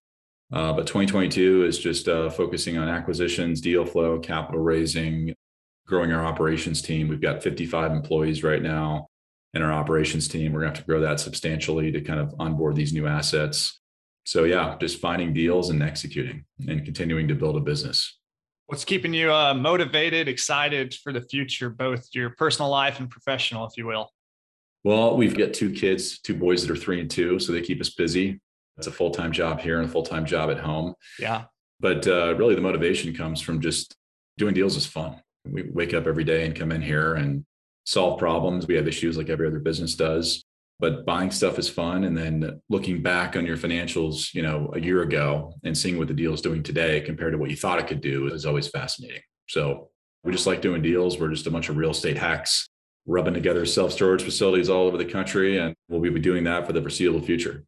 Uh, 0.52 0.72
but 0.72 0.86
2022 0.86 1.64
is 1.64 1.78
just 1.78 2.08
uh, 2.08 2.30
focusing 2.30 2.78
on 2.78 2.88
acquisitions, 2.88 3.60
deal 3.60 3.84
flow, 3.84 4.18
capital 4.18 4.60
raising, 4.60 5.34
growing 5.86 6.12
our 6.12 6.24
operations 6.24 6.80
team. 6.80 7.08
We've 7.08 7.20
got 7.20 7.42
55 7.42 7.92
employees 7.92 8.42
right 8.42 8.62
now 8.62 9.08
in 9.54 9.62
our 9.62 9.72
operations 9.72 10.26
team. 10.28 10.52
We're 10.52 10.60
going 10.60 10.72
to 10.72 10.78
have 10.78 10.84
to 10.84 10.90
grow 10.90 11.00
that 11.00 11.20
substantially 11.20 11.92
to 11.92 12.00
kind 12.00 12.20
of 12.20 12.34
onboard 12.38 12.76
these 12.76 12.92
new 12.92 13.06
assets 13.06 13.78
so 14.28 14.44
yeah, 14.44 14.76
just 14.78 15.00
finding 15.00 15.32
deals 15.32 15.70
and 15.70 15.82
executing 15.82 16.44
and 16.68 16.84
continuing 16.84 17.28
to 17.28 17.34
build 17.34 17.56
a 17.56 17.60
business. 17.60 18.18
What's 18.66 18.84
keeping 18.84 19.14
you 19.14 19.32
uh, 19.32 19.54
motivated, 19.54 20.28
excited 20.28 20.92
for 20.92 21.14
the 21.14 21.22
future, 21.22 21.70
both 21.70 22.06
your 22.12 22.28
personal 22.36 22.70
life 22.70 23.00
and 23.00 23.08
professional, 23.08 23.66
if 23.66 23.78
you 23.78 23.86
will? 23.86 24.12
Well, 24.84 25.16
we've 25.16 25.34
got 25.34 25.54
two 25.54 25.72
kids, 25.72 26.18
two 26.18 26.34
boys 26.34 26.60
that 26.60 26.70
are 26.70 26.76
three 26.76 27.00
and 27.00 27.10
two, 27.10 27.38
so 27.38 27.52
they 27.52 27.62
keep 27.62 27.80
us 27.80 27.88
busy. 27.88 28.38
It's 28.78 28.86
a 28.86 28.92
full 28.92 29.10
time 29.10 29.32
job 29.32 29.60
here 29.60 29.78
and 29.80 29.88
a 29.88 29.92
full 29.92 30.02
time 30.02 30.24
job 30.24 30.50
at 30.50 30.58
home. 30.58 30.94
Yeah. 31.18 31.44
But 31.80 32.06
uh, 32.06 32.34
really, 32.36 32.54
the 32.54 32.60
motivation 32.60 33.14
comes 33.14 33.40
from 33.40 33.60
just 33.60 33.94
doing 34.36 34.54
deals 34.54 34.76
is 34.76 34.86
fun. 34.86 35.20
We 35.44 35.70
wake 35.70 35.94
up 35.94 36.06
every 36.06 36.24
day 36.24 36.46
and 36.46 36.54
come 36.54 36.72
in 36.72 36.82
here 36.82 37.14
and 37.14 37.44
solve 37.84 38.18
problems. 38.18 38.66
We 38.66 38.74
have 38.74 38.88
issues 38.88 39.16
like 39.16 39.28
every 39.28 39.46
other 39.46 39.60
business 39.60 39.94
does 39.94 40.44
but 40.80 41.04
buying 41.04 41.30
stuff 41.30 41.58
is 41.58 41.68
fun 41.68 42.04
and 42.04 42.16
then 42.16 42.60
looking 42.68 43.02
back 43.02 43.36
on 43.36 43.44
your 43.44 43.56
financials 43.56 44.32
you 44.34 44.42
know 44.42 44.70
a 44.74 44.80
year 44.80 45.02
ago 45.02 45.52
and 45.64 45.76
seeing 45.76 45.98
what 45.98 46.08
the 46.08 46.14
deal 46.14 46.32
is 46.32 46.40
doing 46.40 46.62
today 46.62 47.00
compared 47.00 47.32
to 47.32 47.38
what 47.38 47.50
you 47.50 47.56
thought 47.56 47.78
it 47.78 47.86
could 47.86 48.00
do 48.00 48.28
is 48.28 48.46
always 48.46 48.68
fascinating 48.68 49.22
so 49.48 49.88
we 50.24 50.32
just 50.32 50.46
like 50.46 50.62
doing 50.62 50.82
deals 50.82 51.18
we're 51.18 51.30
just 51.30 51.46
a 51.46 51.50
bunch 51.50 51.68
of 51.68 51.76
real 51.76 51.90
estate 51.90 52.16
hacks 52.16 52.68
rubbing 53.06 53.34
together 53.34 53.64
self-storage 53.64 54.22
facilities 54.22 54.68
all 54.68 54.86
over 54.86 54.96
the 54.96 55.04
country 55.04 55.58
and 55.58 55.74
we'll 55.88 56.00
be 56.00 56.20
doing 56.20 56.44
that 56.44 56.66
for 56.66 56.72
the 56.72 56.80
foreseeable 56.80 57.20
future 57.20 57.64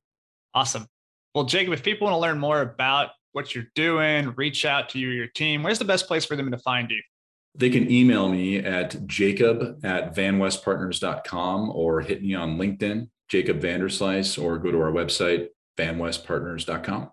awesome 0.54 0.86
well 1.34 1.44
jacob 1.44 1.72
if 1.72 1.82
people 1.82 2.06
want 2.06 2.14
to 2.14 2.18
learn 2.18 2.38
more 2.38 2.60
about 2.60 3.10
what 3.32 3.54
you're 3.54 3.68
doing 3.74 4.32
reach 4.36 4.64
out 4.64 4.88
to 4.88 4.98
you 4.98 5.10
or 5.10 5.12
your 5.12 5.26
team 5.26 5.62
where's 5.62 5.78
the 5.78 5.84
best 5.84 6.06
place 6.06 6.24
for 6.24 6.36
them 6.36 6.50
to 6.50 6.58
find 6.58 6.90
you 6.90 7.00
they 7.54 7.70
can 7.70 7.90
email 7.90 8.28
me 8.28 8.58
at 8.58 9.06
jacob 9.06 9.84
at 9.84 10.14
vanwestpartners.com 10.14 11.70
or 11.70 12.00
hit 12.00 12.22
me 12.22 12.34
on 12.34 12.58
LinkedIn, 12.58 13.08
Jacob 13.28 13.60
Vanderslice, 13.60 14.42
or 14.42 14.58
go 14.58 14.70
to 14.70 14.80
our 14.80 14.92
website, 14.92 15.48
vanwestpartners.com. 15.76 17.10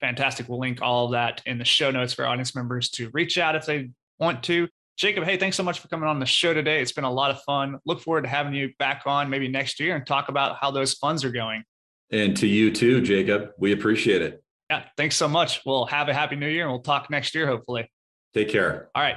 Fantastic. 0.00 0.48
We'll 0.48 0.60
link 0.60 0.80
all 0.80 1.06
of 1.06 1.12
that 1.12 1.42
in 1.46 1.58
the 1.58 1.64
show 1.64 1.90
notes 1.90 2.12
for 2.12 2.26
audience 2.26 2.54
members 2.54 2.90
to 2.90 3.10
reach 3.12 3.38
out 3.38 3.56
if 3.56 3.66
they 3.66 3.90
want 4.20 4.42
to. 4.44 4.68
Jacob, 4.96 5.24
hey, 5.24 5.36
thanks 5.36 5.56
so 5.56 5.62
much 5.62 5.78
for 5.80 5.88
coming 5.88 6.08
on 6.08 6.18
the 6.18 6.26
show 6.26 6.52
today. 6.52 6.80
It's 6.80 6.92
been 6.92 7.04
a 7.04 7.12
lot 7.12 7.30
of 7.30 7.40
fun. 7.42 7.78
Look 7.86 8.00
forward 8.00 8.22
to 8.22 8.28
having 8.28 8.54
you 8.54 8.70
back 8.78 9.02
on 9.06 9.30
maybe 9.30 9.48
next 9.48 9.78
year 9.80 9.94
and 9.94 10.06
talk 10.06 10.28
about 10.28 10.56
how 10.60 10.70
those 10.70 10.94
funds 10.94 11.24
are 11.24 11.30
going. 11.30 11.64
And 12.10 12.36
to 12.38 12.46
you 12.46 12.70
too, 12.70 13.02
Jacob. 13.02 13.50
We 13.58 13.72
appreciate 13.72 14.22
it. 14.22 14.42
Yeah, 14.70 14.84
thanks 14.96 15.16
so 15.16 15.28
much. 15.28 15.62
We'll 15.64 15.86
have 15.86 16.08
a 16.08 16.14
happy 16.14 16.36
new 16.36 16.48
year 16.48 16.64
and 16.64 16.72
we'll 16.72 16.82
talk 16.82 17.10
next 17.10 17.34
year, 17.34 17.46
hopefully. 17.46 17.90
Take 18.34 18.48
care. 18.48 18.88
All 18.94 19.02
right. 19.02 19.16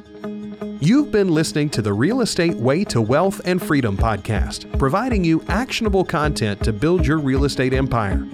You've 0.81 1.11
been 1.11 1.35
listening 1.35 1.69
to 1.71 1.83
the 1.83 1.93
Real 1.93 2.21
Estate 2.21 2.55
Way 2.55 2.85
to 2.85 3.03
Wealth 3.03 3.41
and 3.45 3.61
Freedom 3.61 3.97
podcast, 3.97 4.79
providing 4.79 5.25
you 5.25 5.43
actionable 5.49 6.05
content 6.05 6.63
to 6.63 6.73
build 6.73 7.05
your 7.05 7.19
real 7.19 7.45
estate 7.45 7.75
empire. 7.75 8.25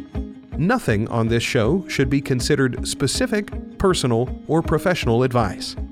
Nothing 0.58 1.08
on 1.08 1.28
this 1.28 1.42
show 1.42 1.88
should 1.88 2.10
be 2.10 2.20
considered 2.20 2.86
specific, 2.86 3.78
personal, 3.78 4.28
or 4.48 4.60
professional 4.62 5.22
advice. 5.22 5.76